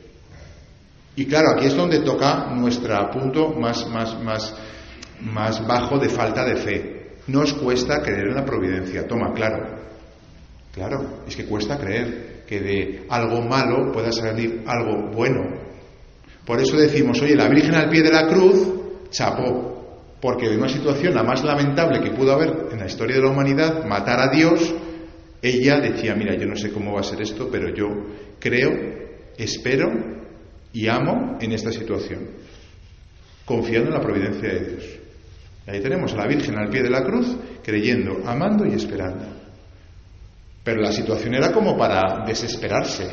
Y 1.15 1.25
claro, 1.25 1.51
aquí 1.51 1.67
es 1.67 1.75
donde 1.75 1.99
toca 1.99 2.47
nuestro 2.55 3.09
punto 3.11 3.51
más, 3.51 3.87
más, 3.87 4.19
más, 4.21 4.55
más 5.21 5.65
bajo 5.65 5.99
de 5.99 6.09
falta 6.09 6.43
de 6.43 6.55
fe. 6.55 7.11
Nos 7.27 7.53
cuesta 7.53 8.01
creer 8.01 8.29
en 8.29 8.35
la 8.35 8.43
providencia. 8.43 9.07
Toma, 9.07 9.31
claro. 9.33 9.77
Claro, 10.73 11.19
es 11.27 11.35
que 11.35 11.45
cuesta 11.45 11.77
creer 11.77 12.43
que 12.47 12.59
de 12.59 13.05
algo 13.09 13.41
malo 13.41 13.91
pueda 13.91 14.11
salir 14.11 14.63
algo 14.65 15.11
bueno. 15.11 15.41
Por 16.45 16.59
eso 16.59 16.75
decimos, 16.75 17.21
oye, 17.21 17.35
la 17.35 17.47
Virgen 17.47 17.75
al 17.75 17.89
pie 17.89 18.01
de 18.01 18.11
la 18.11 18.27
cruz, 18.27 18.82
chapó. 19.13 19.79
Porque 20.19 20.49
de 20.49 20.57
una 20.57 20.69
situación 20.69 21.13
la 21.13 21.23
más 21.23 21.43
lamentable 21.43 22.01
que 22.01 22.11
pudo 22.11 22.33
haber 22.33 22.67
en 22.71 22.79
la 22.79 22.85
historia 22.85 23.17
de 23.17 23.21
la 23.21 23.29
humanidad, 23.29 23.85
matar 23.85 24.19
a 24.19 24.29
Dios, 24.33 24.73
ella 25.41 25.79
decía, 25.79 26.15
mira, 26.15 26.35
yo 26.35 26.45
no 26.45 26.55
sé 26.55 26.71
cómo 26.71 26.93
va 26.93 27.01
a 27.01 27.03
ser 27.03 27.21
esto, 27.21 27.49
pero 27.51 27.73
yo 27.75 27.87
creo, 28.39 28.71
espero 29.37 29.91
y 30.71 30.87
amo 30.87 31.37
en 31.41 31.51
esta 31.51 31.71
situación, 31.71 32.29
confiando 33.45 33.89
en 33.89 33.95
la 33.95 34.01
providencia 34.01 34.47
de 34.47 34.59
Dios. 34.65 34.83
Y 35.67 35.71
ahí 35.71 35.81
tenemos 35.81 36.13
a 36.13 36.17
la 36.17 36.27
Virgen 36.27 36.57
al 36.57 36.69
pie 36.69 36.83
de 36.83 36.89
la 36.89 37.03
cruz, 37.03 37.35
creyendo, 37.61 38.21
amando 38.25 38.65
y 38.65 38.75
esperando. 38.75 39.25
Pero 40.63 40.81
la 40.81 40.93
situación 40.93 41.35
era 41.35 41.51
como 41.51 41.77
para 41.77 42.25
desesperarse, 42.25 43.09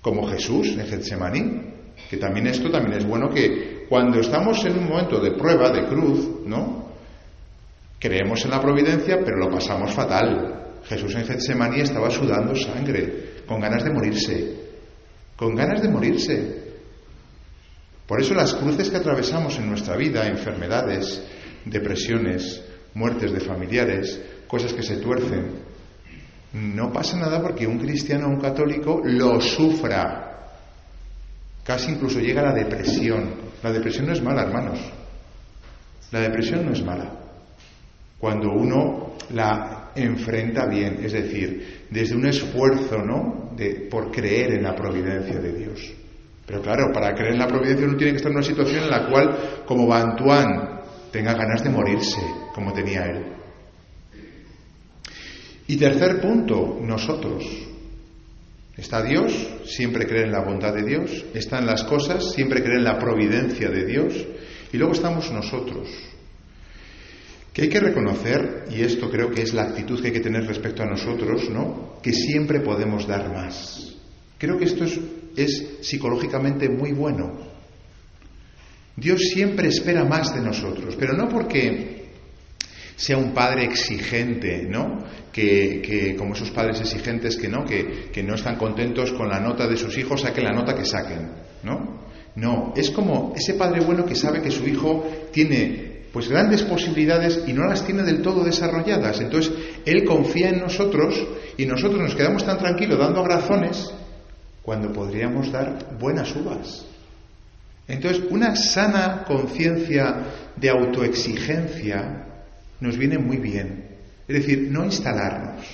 como 0.00 0.26
Jesús 0.28 0.68
en 0.68 0.86
Getsemaní, 0.86 1.62
que 2.08 2.16
también 2.16 2.46
esto 2.46 2.70
también 2.70 2.98
es 2.98 3.06
bueno 3.06 3.28
que 3.28 3.79
cuando 3.90 4.20
estamos 4.20 4.64
en 4.64 4.78
un 4.78 4.88
momento 4.88 5.20
de 5.20 5.32
prueba, 5.32 5.68
de 5.72 5.88
cruz, 5.88 6.46
¿no? 6.46 6.90
Creemos 7.98 8.44
en 8.44 8.52
la 8.52 8.60
providencia, 8.62 9.18
pero 9.24 9.36
lo 9.36 9.50
pasamos 9.50 9.92
fatal. 9.92 10.78
Jesús 10.84 11.12
en 11.16 11.26
Getsemaní 11.26 11.80
estaba 11.80 12.08
sudando 12.08 12.54
sangre, 12.54 13.42
con 13.48 13.60
ganas 13.60 13.82
de 13.82 13.90
morirse, 13.90 14.54
con 15.34 15.56
ganas 15.56 15.82
de 15.82 15.88
morirse. 15.88 16.70
Por 18.06 18.20
eso 18.20 18.32
las 18.32 18.54
cruces 18.54 18.88
que 18.90 18.98
atravesamos 18.98 19.58
en 19.58 19.68
nuestra 19.68 19.96
vida, 19.96 20.24
enfermedades, 20.28 21.24
depresiones, 21.64 22.62
muertes 22.94 23.32
de 23.32 23.40
familiares, 23.40 24.20
cosas 24.46 24.72
que 24.72 24.84
se 24.84 24.98
tuercen, 24.98 25.50
no 26.52 26.92
pasa 26.92 27.16
nada 27.16 27.42
porque 27.42 27.66
un 27.66 27.80
cristiano 27.80 28.28
o 28.28 28.30
un 28.30 28.40
católico 28.40 29.00
lo 29.02 29.40
sufra. 29.40 30.28
Casi 31.64 31.90
incluso 31.90 32.20
llega 32.20 32.42
a 32.42 32.52
la 32.52 32.54
depresión. 32.54 33.39
La 33.62 33.72
depresión 33.72 34.06
no 34.06 34.12
es 34.12 34.22
mala, 34.22 34.42
hermanos. 34.42 34.78
La 36.10 36.20
depresión 36.20 36.66
no 36.66 36.72
es 36.72 36.82
mala. 36.84 37.10
Cuando 38.18 38.50
uno 38.50 39.14
la 39.30 39.90
enfrenta 39.94 40.66
bien, 40.66 40.98
es 41.02 41.12
decir, 41.12 41.86
desde 41.90 42.14
un 42.14 42.26
esfuerzo, 42.26 42.98
¿no? 42.98 43.50
De, 43.56 43.88
por 43.90 44.10
creer 44.10 44.52
en 44.52 44.62
la 44.62 44.74
providencia 44.74 45.38
de 45.38 45.52
Dios. 45.52 45.92
Pero 46.46 46.62
claro, 46.62 46.92
para 46.92 47.14
creer 47.14 47.34
en 47.34 47.38
la 47.38 47.46
providencia 47.46 47.86
uno 47.86 47.96
tiene 47.96 48.12
que 48.12 48.16
estar 48.16 48.32
en 48.32 48.38
una 48.38 48.46
situación 48.46 48.84
en 48.84 48.90
la 48.90 49.08
cual, 49.08 49.62
como 49.66 49.86
Bantuán, 49.86 50.80
tenga 51.12 51.34
ganas 51.34 51.62
de 51.62 51.70
morirse, 51.70 52.20
como 52.54 52.72
tenía 52.72 53.04
él. 53.04 53.24
Y 55.66 55.76
tercer 55.76 56.20
punto, 56.20 56.78
nosotros. 56.82 57.69
Está 58.80 59.02
Dios, 59.02 59.32
siempre 59.66 60.06
creer 60.06 60.26
en 60.26 60.32
la 60.32 60.40
bondad 60.40 60.72
de 60.72 60.82
Dios. 60.82 61.26
Están 61.34 61.66
las 61.66 61.84
cosas, 61.84 62.32
siempre 62.32 62.62
creer 62.62 62.78
en 62.78 62.84
la 62.84 62.98
providencia 62.98 63.68
de 63.68 63.84
Dios. 63.84 64.14
Y 64.72 64.78
luego 64.78 64.94
estamos 64.94 65.30
nosotros, 65.30 65.90
que 67.52 67.62
hay 67.62 67.68
que 67.68 67.78
reconocer, 67.78 68.64
y 68.70 68.80
esto 68.80 69.10
creo 69.10 69.30
que 69.30 69.42
es 69.42 69.52
la 69.52 69.64
actitud 69.64 70.00
que 70.00 70.06
hay 70.06 70.12
que 70.14 70.20
tener 70.20 70.46
respecto 70.46 70.82
a 70.82 70.86
nosotros, 70.86 71.50
¿no? 71.50 71.98
Que 72.02 72.14
siempre 72.14 72.60
podemos 72.60 73.06
dar 73.06 73.30
más. 73.30 73.96
Creo 74.38 74.56
que 74.56 74.64
esto 74.64 74.84
es, 74.84 74.98
es 75.36 75.66
psicológicamente 75.82 76.70
muy 76.70 76.92
bueno. 76.92 77.38
Dios 78.96 79.20
siempre 79.28 79.68
espera 79.68 80.04
más 80.04 80.34
de 80.34 80.40
nosotros, 80.40 80.96
pero 80.98 81.12
no 81.12 81.28
porque 81.28 81.99
sea 83.00 83.16
un 83.16 83.32
padre 83.32 83.64
exigente, 83.64 84.66
¿no? 84.68 84.98
Que, 85.32 85.80
que, 85.80 86.14
como 86.16 86.34
esos 86.34 86.50
padres 86.50 86.80
exigentes 86.80 87.38
que 87.38 87.48
no, 87.48 87.64
que, 87.64 88.10
que, 88.12 88.22
no 88.22 88.34
están 88.34 88.56
contentos 88.56 89.10
con 89.12 89.26
la 89.26 89.40
nota 89.40 89.66
de 89.66 89.78
sus 89.78 89.96
hijos, 89.96 90.20
saquen 90.20 90.44
la 90.44 90.52
nota 90.52 90.74
que 90.74 90.84
saquen, 90.84 91.30
¿no? 91.62 92.02
No, 92.36 92.74
es 92.76 92.90
como 92.90 93.32
ese 93.34 93.54
padre 93.54 93.80
bueno 93.80 94.04
que 94.04 94.14
sabe 94.14 94.42
que 94.42 94.50
su 94.50 94.68
hijo 94.68 95.02
tiene 95.32 96.02
pues 96.12 96.28
grandes 96.28 96.62
posibilidades 96.62 97.42
y 97.46 97.54
no 97.54 97.64
las 97.64 97.86
tiene 97.86 98.02
del 98.02 98.20
todo 98.20 98.44
desarrolladas. 98.44 99.18
Entonces, 99.20 99.50
Él 99.86 100.04
confía 100.04 100.50
en 100.50 100.60
nosotros 100.60 101.26
y 101.56 101.64
nosotros 101.64 102.02
nos 102.02 102.14
quedamos 102.14 102.44
tan 102.44 102.58
tranquilos 102.58 102.98
dando 102.98 103.20
abrazones 103.20 103.90
cuando 104.62 104.92
podríamos 104.92 105.50
dar 105.50 105.96
buenas 105.98 106.36
uvas. 106.36 106.84
Entonces, 107.88 108.24
una 108.28 108.54
sana 108.56 109.24
conciencia 109.26 110.16
de 110.54 110.68
autoexigencia 110.68 112.26
nos 112.80 112.96
viene 112.96 113.18
muy 113.18 113.38
bien. 113.38 113.86
Es 114.26 114.36
decir, 114.36 114.68
no 114.70 114.84
instalarnos. 114.84 115.66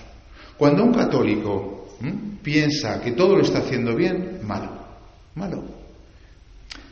Cuando 0.56 0.84
un 0.84 0.94
católico 0.94 1.96
piensa 2.42 3.00
que 3.00 3.12
todo 3.12 3.36
lo 3.36 3.42
está 3.42 3.58
haciendo 3.58 3.94
bien, 3.94 4.40
malo, 4.42 4.70
malo. 5.34 5.64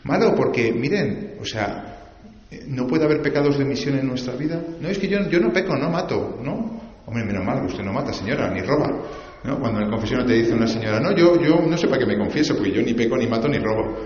Malo 0.05 0.35
porque, 0.35 0.73
miren, 0.73 1.37
o 1.41 1.45
sea, 1.45 1.95
¿No 2.67 2.87
puede 2.87 3.05
haber 3.05 3.23
pecados 3.23 3.59
de 3.59 3.65
misión 3.65 3.99
en 3.99 4.07
nuestra 4.07 4.35
vida? 4.35 4.61
No, 4.81 4.89
es 4.89 4.99
que 4.99 5.09
yo, 5.09 5.29
yo 5.29 5.41
no 5.41 5.53
peco, 5.53 5.77
no 5.77 5.91
mato, 5.91 6.39
¿no? 6.43 6.81
Hombre, 7.07 7.25
menos 7.25 7.45
mal, 7.45 7.65
usted 7.65 7.83
no 7.83 7.93
mata, 7.93 8.13
señora, 8.13 8.51
ni 8.51 8.61
roba. 8.61 8.91
¿no? 9.45 9.59
Cuando 9.59 9.81
en 9.81 9.87
el 9.87 9.91
confesión 9.91 10.27
te 10.27 10.35
dice 10.35 10.55
una 10.55 10.67
señora, 10.67 11.01
no, 11.01 11.15
yo, 11.15 11.41
yo 11.41 11.61
no 11.61 11.77
sé 11.77 11.87
para 11.87 11.99
qué 11.99 12.07
me 12.07 12.17
confieso, 12.17 12.55
porque 12.55 12.73
yo 12.73 12.83
ni 12.83 12.95
peco, 12.95 13.17
ni 13.17 13.27
mato, 13.27 13.49
ni 13.49 13.59
robo. 13.59 13.97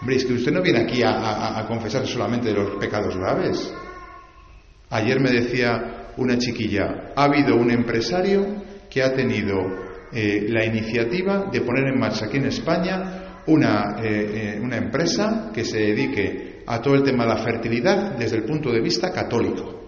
Hombre, 0.00 0.16
es 0.16 0.24
que 0.24 0.34
usted 0.34 0.52
no 0.52 0.60
viene 0.60 0.80
aquí 0.80 1.02
a, 1.02 1.58
a 1.58 1.66
confesar 1.66 2.06
solamente 2.06 2.48
de 2.48 2.54
los 2.54 2.70
pecados 2.72 3.16
graves. 3.16 3.72
Ayer 4.92 5.20
me 5.20 5.30
decía 5.30 6.10
una 6.18 6.36
chiquilla, 6.36 7.12
ha 7.16 7.24
habido 7.24 7.56
un 7.56 7.70
empresario 7.70 8.62
que 8.90 9.02
ha 9.02 9.14
tenido 9.14 9.56
eh, 10.12 10.44
la 10.50 10.66
iniciativa 10.66 11.48
de 11.50 11.62
poner 11.62 11.88
en 11.88 11.98
marcha 11.98 12.26
aquí 12.26 12.36
en 12.36 12.44
España 12.44 13.40
una, 13.46 13.96
eh, 14.02 14.60
una 14.62 14.76
empresa 14.76 15.50
que 15.54 15.64
se 15.64 15.78
dedique 15.78 16.62
a 16.66 16.82
todo 16.82 16.94
el 16.94 17.02
tema 17.02 17.24
de 17.24 17.30
la 17.30 17.38
fertilidad 17.38 18.18
desde 18.18 18.36
el 18.36 18.44
punto 18.44 18.70
de 18.70 18.82
vista 18.82 19.10
católico. 19.10 19.81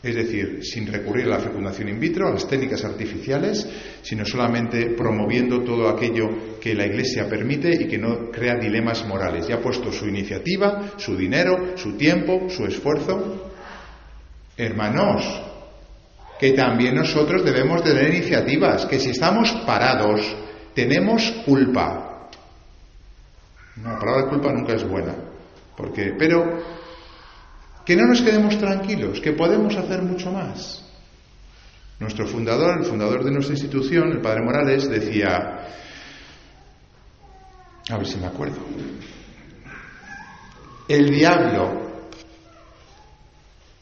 Es 0.00 0.14
decir, 0.14 0.60
sin 0.62 0.86
recurrir 0.86 1.26
a 1.26 1.30
la 1.30 1.40
fecundación 1.40 1.88
in 1.88 1.98
vitro, 1.98 2.28
a 2.28 2.30
las 2.30 2.48
técnicas 2.48 2.84
artificiales, 2.84 3.66
sino 4.02 4.24
solamente 4.24 4.90
promoviendo 4.90 5.64
todo 5.64 5.88
aquello 5.88 6.58
que 6.60 6.74
la 6.74 6.86
Iglesia 6.86 7.28
permite 7.28 7.74
y 7.82 7.88
que 7.88 7.98
no 7.98 8.30
crea 8.30 8.54
dilemas 8.54 9.04
morales. 9.06 9.48
Ya 9.48 9.56
ha 9.56 9.60
puesto 9.60 9.90
su 9.90 10.06
iniciativa, 10.06 10.92
su 10.98 11.16
dinero, 11.16 11.76
su 11.76 11.96
tiempo, 11.96 12.48
su 12.48 12.64
esfuerzo. 12.64 13.50
Hermanos, 14.56 15.24
que 16.38 16.52
también 16.52 16.94
nosotros 16.94 17.44
debemos 17.44 17.82
tener 17.82 18.14
iniciativas, 18.14 18.86
que 18.86 19.00
si 19.00 19.10
estamos 19.10 19.50
parados, 19.66 20.20
tenemos 20.74 21.28
culpa. 21.44 22.28
la 23.82 23.98
palabra 23.98 24.28
culpa 24.28 24.52
nunca 24.52 24.74
es 24.74 24.88
buena, 24.88 25.16
porque, 25.76 26.14
pero 26.16 26.62
que 27.88 27.96
no 27.96 28.06
nos 28.06 28.20
quedemos 28.20 28.58
tranquilos, 28.58 29.18
que 29.18 29.32
podemos 29.32 29.74
hacer 29.74 30.02
mucho 30.02 30.30
más. 30.30 30.84
Nuestro 31.98 32.26
fundador, 32.26 32.80
el 32.80 32.84
fundador 32.84 33.24
de 33.24 33.30
nuestra 33.30 33.54
institución, 33.54 34.12
el 34.12 34.20
padre 34.20 34.42
Morales, 34.44 34.90
decía, 34.90 35.38
a 37.88 37.96
ver 37.96 38.06
si 38.06 38.18
me 38.18 38.26
acuerdo, 38.26 38.58
el 40.86 41.08
diablo 41.08 42.10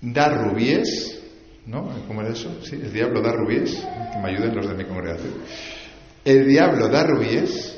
da 0.02 0.28
rubíes, 0.28 1.20
¿no? 1.66 1.88
¿Cómo 2.06 2.20
era 2.20 2.30
eso? 2.30 2.62
Sí, 2.62 2.76
el 2.76 2.92
diablo 2.92 3.20
da 3.20 3.32
rubíes, 3.32 3.74
que 4.12 4.18
me 4.20 4.28
ayuden 4.30 4.54
los 4.54 4.68
de 4.68 4.74
mi 4.76 4.84
congregación. 4.84 5.34
El 6.24 6.46
diablo 6.46 6.86
da 6.86 7.02
rubíes 7.02 7.76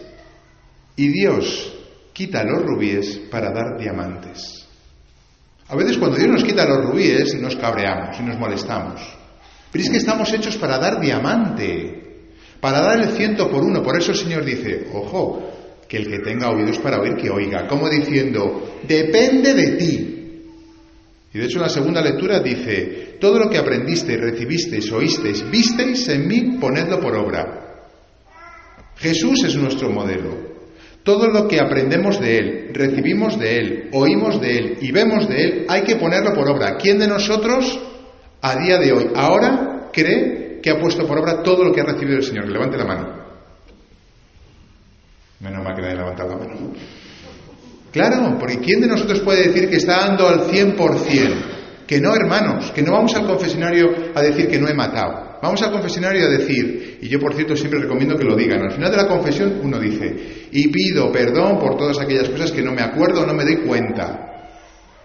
y 0.94 1.08
Dios 1.08 1.72
quita 2.12 2.44
los 2.44 2.66
rubíes 2.66 3.16
para 3.30 3.50
dar 3.50 3.78
diamantes. 3.78 4.67
A 5.68 5.76
veces 5.76 5.98
cuando 5.98 6.16
Dios 6.16 6.30
nos 6.30 6.44
quita 6.44 6.64
los 6.64 6.84
rubíes 6.84 7.34
nos 7.34 7.56
cabreamos 7.56 8.18
y 8.18 8.22
nos 8.22 8.38
molestamos. 8.38 9.02
Pero 9.70 9.84
es 9.84 9.90
que 9.90 9.98
estamos 9.98 10.32
hechos 10.32 10.56
para 10.56 10.78
dar 10.78 10.98
diamante, 11.00 12.32
para 12.60 12.80
dar 12.80 13.00
el 13.00 13.10
ciento 13.10 13.50
por 13.50 13.62
uno. 13.62 13.82
Por 13.82 13.98
eso 13.98 14.12
el 14.12 14.16
Señor 14.16 14.44
dice, 14.44 14.88
ojo, 14.94 15.50
que 15.86 15.98
el 15.98 16.08
que 16.08 16.20
tenga 16.20 16.50
oídos 16.50 16.78
para 16.78 17.00
oír, 17.00 17.16
que 17.16 17.28
oiga. 17.28 17.66
Como 17.66 17.88
diciendo, 17.88 18.78
depende 18.86 19.52
de 19.52 19.70
ti. 19.72 20.14
Y 21.34 21.38
de 21.38 21.44
hecho 21.44 21.58
la 21.58 21.68
segunda 21.68 22.00
lectura 22.00 22.40
dice, 22.40 23.18
todo 23.20 23.38
lo 23.38 23.50
que 23.50 23.58
aprendisteis, 23.58 24.18
recibisteis, 24.18 24.90
oísteis, 24.90 25.48
visteis 25.50 26.08
en 26.08 26.26
mí, 26.26 26.56
ponedlo 26.58 26.98
por 26.98 27.14
obra. 27.14 27.84
Jesús 28.96 29.44
es 29.44 29.54
nuestro 29.56 29.90
modelo. 29.90 30.47
Todo 31.08 31.28
lo 31.28 31.48
que 31.48 31.58
aprendemos 31.58 32.20
de 32.20 32.36
Él, 32.36 32.70
recibimos 32.74 33.38
de 33.38 33.58
Él, 33.58 33.88
oímos 33.94 34.38
de 34.42 34.58
Él 34.58 34.78
y 34.82 34.92
vemos 34.92 35.26
de 35.26 35.42
Él, 35.42 35.66
hay 35.66 35.80
que 35.80 35.96
ponerlo 35.96 36.34
por 36.34 36.46
obra. 36.50 36.76
¿Quién 36.76 36.98
de 36.98 37.08
nosotros, 37.08 37.80
a 38.42 38.56
día 38.56 38.76
de 38.76 38.92
hoy, 38.92 39.10
ahora, 39.16 39.88
cree 39.90 40.60
que 40.62 40.68
ha 40.68 40.78
puesto 40.78 41.06
por 41.06 41.18
obra 41.18 41.42
todo 41.42 41.64
lo 41.64 41.72
que 41.72 41.80
ha 41.80 41.84
recibido 41.84 42.18
el 42.18 42.24
Señor? 42.24 42.50
Levante 42.50 42.76
la 42.76 42.84
mano. 42.84 43.08
Menos 45.40 45.64
mal 45.64 45.74
que 45.74 45.80
nadie 45.80 45.96
levanta 45.96 46.24
la 46.26 46.36
mano. 46.36 46.72
Claro, 47.90 48.36
porque 48.38 48.58
¿quién 48.58 48.82
de 48.82 48.88
nosotros 48.88 49.20
puede 49.20 49.48
decir 49.48 49.70
que 49.70 49.76
está 49.76 50.08
dando 50.08 50.28
al 50.28 50.40
100%? 50.50 51.86
Que 51.86 52.02
no, 52.02 52.14
hermanos, 52.14 52.70
que 52.72 52.82
no 52.82 52.92
vamos 52.92 53.14
al 53.14 53.26
confesionario 53.26 54.12
a 54.14 54.20
decir 54.20 54.46
que 54.46 54.58
no 54.58 54.68
he 54.68 54.74
matado. 54.74 55.27
Vamos 55.40 55.62
al 55.62 55.72
confesionario 55.72 56.26
a 56.26 56.30
decir, 56.30 56.98
y 57.00 57.08
yo 57.08 57.20
por 57.20 57.34
cierto 57.34 57.54
siempre 57.56 57.80
recomiendo 57.80 58.16
que 58.16 58.24
lo 58.24 58.36
digan, 58.36 58.62
al 58.62 58.72
final 58.72 58.90
de 58.90 58.96
la 58.96 59.06
confesión 59.06 59.60
uno 59.62 59.78
dice, 59.78 60.48
y 60.50 60.68
pido 60.68 61.12
perdón 61.12 61.58
por 61.58 61.76
todas 61.76 61.98
aquellas 62.00 62.28
cosas 62.28 62.50
que 62.50 62.62
no 62.62 62.72
me 62.72 62.82
acuerdo 62.82 63.22
o 63.22 63.26
no 63.26 63.34
me 63.34 63.44
doy 63.44 63.58
cuenta, 63.58 64.50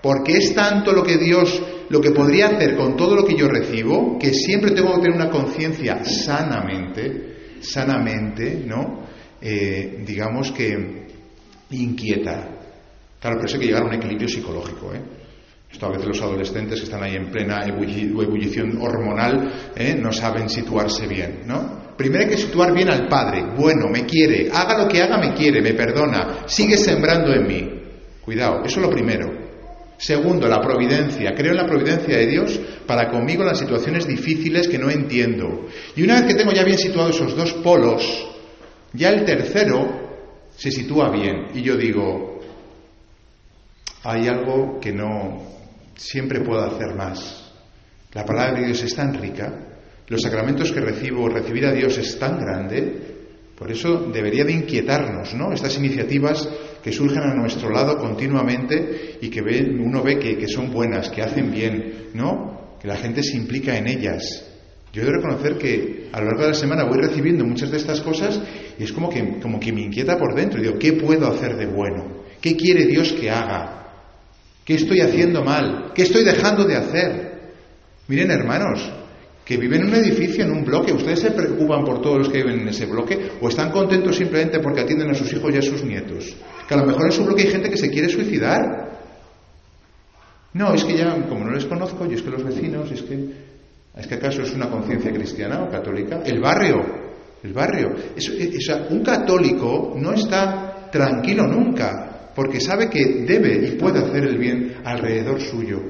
porque 0.01 0.37
es 0.37 0.53
tanto 0.53 0.91
lo 0.91 1.03
que 1.03 1.17
Dios, 1.17 1.61
lo 1.89 2.01
que 2.01 2.11
podría 2.11 2.47
hacer 2.47 2.75
con 2.75 2.97
todo 2.97 3.15
lo 3.15 3.25
que 3.25 3.35
yo 3.35 3.47
recibo, 3.47 4.17
que 4.17 4.33
siempre 4.33 4.71
tengo 4.71 4.95
que 4.95 5.01
tener 5.01 5.15
una 5.15 5.29
conciencia 5.29 6.03
sanamente, 6.03 7.57
sanamente, 7.61 8.63
¿no? 8.65 9.03
Eh, 9.39 10.03
digamos 10.05 10.51
que 10.51 11.07
inquieta. 11.71 12.49
Claro, 13.19 13.37
pero 13.37 13.45
eso 13.45 13.55
hay 13.55 13.61
que 13.61 13.67
llegar 13.67 13.83
a 13.83 13.87
un 13.87 13.93
equilibrio 13.93 14.27
psicológico, 14.27 14.93
¿eh? 14.93 15.01
Esto 15.73 15.87
a 15.87 15.89
veces 15.89 16.05
los 16.05 16.21
adolescentes 16.21 16.79
que 16.79 16.85
están 16.85 17.01
ahí 17.01 17.15
en 17.15 17.31
plena 17.31 17.65
ebullición 17.65 18.77
hormonal 18.79 19.71
¿eh? 19.75 19.97
no 19.99 20.13
saben 20.13 20.47
situarse 20.47 21.07
bien, 21.07 21.41
¿no? 21.47 21.81
Primero 21.97 22.23
hay 22.23 22.29
que 22.29 22.37
situar 22.37 22.71
bien 22.73 22.89
al 22.89 23.07
Padre. 23.07 23.43
Bueno, 23.57 23.87
me 23.89 24.05
quiere, 24.05 24.49
haga 24.53 24.77
lo 24.77 24.87
que 24.87 25.01
haga, 25.01 25.17
me 25.17 25.33
quiere, 25.33 25.61
me 25.61 25.73
perdona, 25.73 26.43
sigue 26.45 26.77
sembrando 26.77 27.33
en 27.33 27.47
mí. 27.47 27.69
Cuidado, 28.23 28.63
eso 28.63 28.79
es 28.79 28.85
lo 28.85 28.91
primero. 28.91 29.31
Segundo, 29.97 30.47
la 30.47 30.61
providencia. 30.61 31.33
Creo 31.33 31.51
en 31.51 31.57
la 31.57 31.65
providencia 31.65 32.17
de 32.17 32.27
Dios 32.27 32.59
para 32.85 33.09
conmigo 33.09 33.41
en 33.41 33.49
las 33.49 33.59
situaciones 33.59 34.05
difíciles 34.05 34.67
que 34.67 34.77
no 34.77 34.91
entiendo. 34.91 35.67
Y 35.95 36.03
una 36.03 36.15
vez 36.21 36.25
que 36.25 36.35
tengo 36.35 36.51
ya 36.51 36.63
bien 36.63 36.77
situados 36.77 37.15
esos 37.15 37.35
dos 37.35 37.53
polos, 37.53 38.27
ya 38.93 39.09
el 39.09 39.25
tercero 39.25 40.49
se 40.55 40.71
sitúa 40.71 41.09
bien. 41.09 41.47
Y 41.53 41.61
yo 41.61 41.75
digo, 41.77 42.41
hay 44.03 44.27
algo 44.27 44.79
que 44.79 44.91
no, 44.91 45.53
siempre 45.95 46.41
puedo 46.41 46.61
hacer 46.61 46.95
más. 46.95 47.51
La 48.13 48.25
palabra 48.25 48.59
de 48.59 48.67
Dios 48.67 48.83
es 48.83 48.95
tan 48.95 49.13
rica, 49.13 49.51
los 50.07 50.21
sacramentos 50.21 50.71
que 50.71 50.81
recibo, 50.81 51.29
recibir 51.29 51.65
a 51.65 51.71
Dios 51.71 51.97
es 51.97 52.19
tan 52.19 52.39
grande, 52.39 53.13
por 53.57 53.71
eso 53.71 54.09
debería 54.13 54.43
de 54.43 54.51
inquietarnos, 54.51 55.33
¿no? 55.33 55.53
Estas 55.53 55.77
iniciativas 55.77 56.47
que 56.83 56.91
surgen 56.91 57.23
a 57.23 57.33
nuestro 57.33 57.69
lado 57.69 57.97
continuamente 57.97 59.17
y 59.21 59.29
que 59.29 59.41
uno 59.41 60.03
ve 60.03 60.19
que, 60.19 60.47
son 60.47 60.71
buenas, 60.71 61.09
que 61.09 61.21
hacen 61.21 61.51
bien, 61.51 62.09
¿no? 62.13 62.77
Que 62.81 62.87
la 62.87 62.97
gente 62.97 63.23
se 63.23 63.37
implica 63.37 63.77
en 63.77 63.87
ellas. 63.87 64.45
Yo 64.91 65.01
he 65.01 65.05
de 65.05 65.11
reconocer 65.13 65.57
que 65.57 66.09
a 66.11 66.19
lo 66.19 66.25
largo 66.25 66.41
de 66.41 66.47
la 66.49 66.53
semana 66.53 66.83
voy 66.83 66.99
recibiendo 66.99 67.45
muchas 67.45 67.71
de 67.71 67.77
estas 67.77 68.01
cosas 68.01 68.39
y 68.77 68.83
es 68.83 68.91
como 68.91 69.09
que, 69.09 69.39
como 69.39 69.59
que 69.59 69.71
me 69.71 69.81
inquieta 69.81 70.17
por 70.17 70.35
dentro. 70.35 70.61
Digo, 70.61 70.77
¿qué 70.77 70.93
puedo 70.93 71.27
hacer 71.27 71.55
de 71.55 71.65
bueno? 71.65 72.23
¿Qué 72.41 72.55
quiere 72.55 72.85
Dios 72.85 73.13
que 73.13 73.31
haga? 73.31 73.82
¿Qué 74.65 74.75
estoy 74.75 75.01
haciendo 75.01 75.43
mal? 75.43 75.91
¿Qué 75.93 76.03
estoy 76.03 76.23
dejando 76.23 76.63
de 76.63 76.75
hacer? 76.75 77.33
Miren, 78.07 78.31
hermanos, 78.31 78.91
que 79.43 79.57
viven 79.57 79.81
en 79.81 79.87
un 79.87 79.95
edificio, 79.95 80.45
en 80.45 80.51
un 80.51 80.63
bloque, 80.63 80.93
¿ustedes 80.93 81.19
se 81.19 81.31
preocupan 81.31 81.83
por 81.83 82.01
todos 82.01 82.19
los 82.19 82.29
que 82.29 82.37
viven 82.37 82.61
en 82.61 82.69
ese 82.69 82.85
bloque 82.85 83.31
o 83.41 83.49
están 83.49 83.71
contentos 83.71 84.15
simplemente 84.15 84.59
porque 84.59 84.81
atienden 84.81 85.09
a 85.09 85.15
sus 85.15 85.31
hijos 85.33 85.53
y 85.53 85.57
a 85.57 85.61
sus 85.61 85.83
nietos? 85.83 86.33
Que 86.67 86.73
a 86.73 86.77
lo 86.77 86.85
mejor 86.85 87.07
en 87.07 87.11
su 87.11 87.25
bloque 87.25 87.41
hay 87.43 87.49
gente 87.49 87.69
que 87.69 87.77
se 87.77 87.89
quiere 87.89 88.07
suicidar. 88.07 88.61
No, 90.53 90.73
es 90.73 90.85
que 90.85 90.95
ya, 90.95 91.13
como 91.27 91.45
no 91.45 91.51
les 91.51 91.65
conozco, 91.65 92.05
y 92.05 92.13
es 92.13 92.21
que 92.21 92.29
los 92.29 92.43
vecinos, 92.43 92.89
es 92.91 93.01
que, 93.01 93.29
¿es 93.97 94.07
que 94.07 94.15
acaso 94.15 94.43
es 94.43 94.53
una 94.53 94.69
conciencia 94.69 95.11
cristiana 95.11 95.61
o 95.63 95.69
católica? 95.69 96.21
El 96.25 96.39
barrio, 96.39 96.77
el 97.43 97.51
barrio. 97.51 97.89
un 98.91 99.03
católico 99.03 99.93
no 99.97 100.13
está 100.13 100.89
tranquilo 100.89 101.47
nunca 101.47 102.12
porque 102.35 102.59
sabe 102.59 102.89
que 102.89 103.23
debe 103.25 103.67
y 103.67 103.71
puede 103.71 103.99
hacer 103.99 104.23
el 104.23 104.37
bien 104.37 104.77
alrededor 104.83 105.41
suyo. 105.41 105.81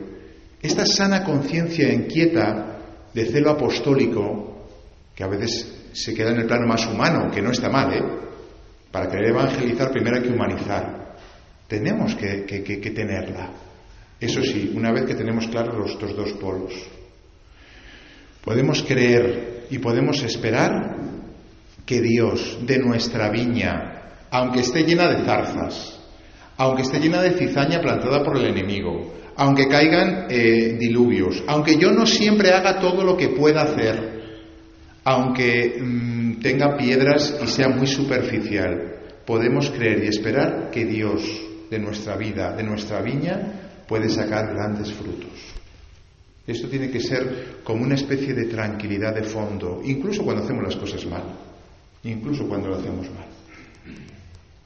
Esta 0.61 0.85
sana 0.85 1.23
conciencia 1.23 1.91
inquieta 1.91 2.79
de 3.13 3.25
celo 3.25 3.51
apostólico, 3.51 4.67
que 5.15 5.23
a 5.23 5.27
veces 5.27 5.89
se 5.93 6.13
queda 6.13 6.31
en 6.31 6.39
el 6.41 6.47
plano 6.47 6.67
más 6.67 6.85
humano, 6.87 7.29
que 7.31 7.41
no 7.41 7.51
está 7.51 7.69
mal, 7.69 7.93
¿eh? 7.93 8.03
Para 8.91 9.09
querer 9.09 9.29
evangelizar 9.29 9.91
primero 9.91 10.17
hay 10.17 10.23
que 10.23 10.33
humanizar. 10.33 11.15
Tenemos 11.67 12.15
que, 12.15 12.45
que 12.45 12.91
tenerla. 12.91 13.49
Eso 14.19 14.41
sí, 14.41 14.71
una 14.75 14.91
vez 14.91 15.05
que 15.05 15.15
tenemos 15.15 15.47
claros 15.47 15.91
estos 15.91 16.15
dos 16.15 16.31
polos. 16.33 16.73
Podemos 18.43 18.83
creer 18.83 19.65
y 19.69 19.79
podemos 19.79 20.21
esperar 20.23 20.97
que 21.85 22.01
Dios 22.01 22.59
de 22.65 22.77
nuestra 22.77 23.29
viña, 23.29 24.27
aunque 24.29 24.61
esté 24.61 24.83
llena 24.83 25.07
de 25.09 25.25
zarzas, 25.25 25.92
aunque 26.63 26.83
esté 26.83 26.97
llena 26.97 27.21
de 27.21 27.31
cizaña 27.31 27.81
plantada 27.81 28.23
por 28.23 28.37
el 28.37 28.45
enemigo, 28.45 29.13
aunque 29.35 29.67
caigan 29.67 30.27
eh, 30.29 30.77
diluvios, 30.79 31.43
aunque 31.45 31.75
yo 31.75 31.91
no 31.91 32.05
siempre 32.05 32.53
haga 32.53 32.79
todo 32.79 33.03
lo 33.03 33.17
que 33.17 33.29
pueda 33.29 33.63
hacer, 33.63 34.21
aunque 35.03 35.77
mm, 35.77 36.39
tenga 36.39 36.77
piedras 36.77 37.37
y 37.43 37.47
sea 37.47 37.67
muy 37.67 37.85
superficial, 37.85 38.95
podemos 39.25 39.71
creer 39.71 40.05
y 40.05 40.07
esperar 40.07 40.69
que 40.71 40.85
Dios 40.85 41.21
de 41.69 41.79
nuestra 41.79 42.15
vida, 42.15 42.55
de 42.55 42.63
nuestra 42.63 43.01
viña, 43.01 43.83
puede 43.85 44.07
sacar 44.07 44.53
grandes 44.53 44.93
frutos. 44.93 45.33
Esto 46.47 46.69
tiene 46.69 46.89
que 46.89 47.01
ser 47.01 47.59
como 47.65 47.83
una 47.83 47.95
especie 47.95 48.33
de 48.33 48.45
tranquilidad 48.45 49.13
de 49.13 49.23
fondo, 49.23 49.81
incluso 49.83 50.23
cuando 50.23 50.43
hacemos 50.43 50.63
las 50.63 50.77
cosas 50.77 51.05
mal, 51.07 51.23
incluso 52.05 52.47
cuando 52.47 52.69
lo 52.69 52.75
hacemos 52.75 53.07
mal. 53.11 53.27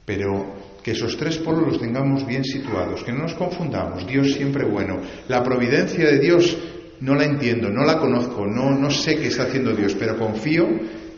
Pero 0.04 0.57
que 0.88 0.92
esos 0.92 1.18
tres 1.18 1.36
polos 1.36 1.66
los 1.66 1.78
tengamos 1.78 2.26
bien 2.26 2.42
situados, 2.42 3.04
que 3.04 3.12
no 3.12 3.24
nos 3.24 3.34
confundamos. 3.34 4.06
Dios 4.06 4.32
siempre 4.32 4.64
bueno. 4.64 4.98
La 5.28 5.42
providencia 5.42 6.02
de 6.02 6.18
Dios 6.18 6.56
no 7.00 7.14
la 7.14 7.24
entiendo, 7.24 7.68
no 7.68 7.84
la 7.84 7.98
conozco, 7.98 8.46
no, 8.46 8.70
no 8.70 8.90
sé 8.90 9.16
qué 9.16 9.26
está 9.26 9.42
haciendo 9.42 9.76
Dios, 9.76 9.94
pero 9.98 10.16
confío 10.16 10.66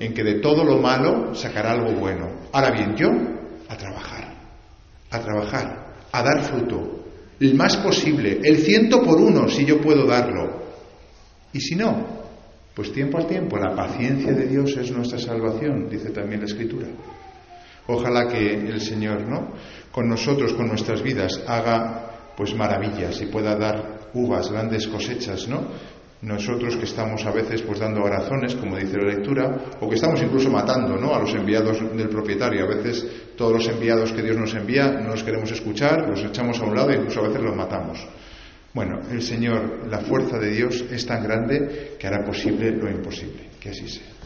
en 0.01 0.13
que 0.13 0.25
de 0.25 0.41
todo 0.41 0.65
lo 0.65 0.79
malo 0.79 1.37
sacará 1.37 1.71
algo 1.71 1.93
bueno. 1.93 2.49
Ahora 2.51 2.73
bien, 2.73 2.97
yo 2.97 3.11
a 3.69 3.77
trabajar, 3.77 4.35
a 5.09 5.21
trabajar, 5.21 5.95
a 6.11 6.21
dar 6.21 6.43
fruto, 6.43 7.05
el 7.39 7.55
más 7.55 7.77
posible, 7.77 8.41
el 8.43 8.59
ciento 8.59 9.05
por 9.05 9.21
uno 9.21 9.49
si 9.49 9.65
yo 9.65 9.81
puedo 9.81 10.05
darlo. 10.05 10.65
Y 11.53 11.61
si 11.61 11.77
no, 11.77 12.09
pues 12.75 12.93
tiempo 12.93 13.19
al 13.19 13.29
tiempo, 13.29 13.57
la 13.57 13.77
paciencia 13.77 14.33
de 14.33 14.49
Dios 14.49 14.77
es 14.77 14.91
nuestra 14.91 15.21
salvación, 15.21 15.89
dice 15.89 16.11
también 16.11 16.41
la 16.41 16.47
Escritura. 16.47 16.89
Ojalá 17.87 18.29
que 18.29 18.55
el 18.55 18.81
Señor, 18.81 19.29
¿no? 19.29 19.53
Con 19.91 20.09
nosotros, 20.09 20.53
con 20.55 20.69
nuestras 20.69 21.03
vidas, 21.03 21.43
haga 21.47 22.33
pues 22.37 22.55
maravillas 22.55 23.21
y 23.21 23.27
pueda 23.27 23.57
dar 23.57 24.11
uvas, 24.15 24.51
grandes 24.51 24.87
cosechas, 24.87 25.49
¿no? 25.49 25.67
Nosotros 26.23 26.77
que 26.77 26.85
estamos 26.85 27.25
a 27.25 27.31
veces 27.31 27.63
pues 27.63 27.79
dando 27.81 28.05
arazones, 28.07 28.55
como 28.55 28.77
dice 28.77 28.99
la 28.99 29.09
lectura, 29.09 29.57
o 29.81 29.89
que 29.89 29.95
estamos 29.95 30.21
incluso 30.23 30.51
matando, 30.51 30.97
¿no? 30.97 31.15
A 31.15 31.19
los 31.19 31.35
enviados 31.35 31.79
del 31.97 32.11
propietario. 32.11 32.65
A 32.65 32.69
veces 32.69 33.07
todos 33.37 33.53
los 33.55 33.69
enviados 33.69 34.13
que 34.13 34.23
Dios 34.23 34.37
nos 34.37 34.55
envía 34.55 34.91
no 34.91 35.11
los 35.11 35.23
queremos 35.23 35.51
escuchar, 35.51 36.09
los 36.09 36.23
echamos 36.23 36.61
a 36.61 36.65
un 36.65 36.77
lado 36.77 36.91
e 36.91 36.97
incluso 36.97 37.21
a 37.21 37.29
veces 37.29 37.43
los 37.43 37.57
matamos. 37.57 38.07
Bueno, 38.75 39.01
el 39.11 39.23
Señor, 39.23 39.89
la 39.89 40.01
fuerza 40.01 40.39
de 40.39 40.51
Dios 40.51 40.85
es 40.91 41.07
tan 41.07 41.25
grande 41.25 41.97
que 41.99 42.07
hará 42.07 42.23
posible 42.25 42.71
lo 42.71 42.91
imposible. 42.91 43.49
Que 43.59 43.71
así 43.71 43.89
sea. 43.89 44.20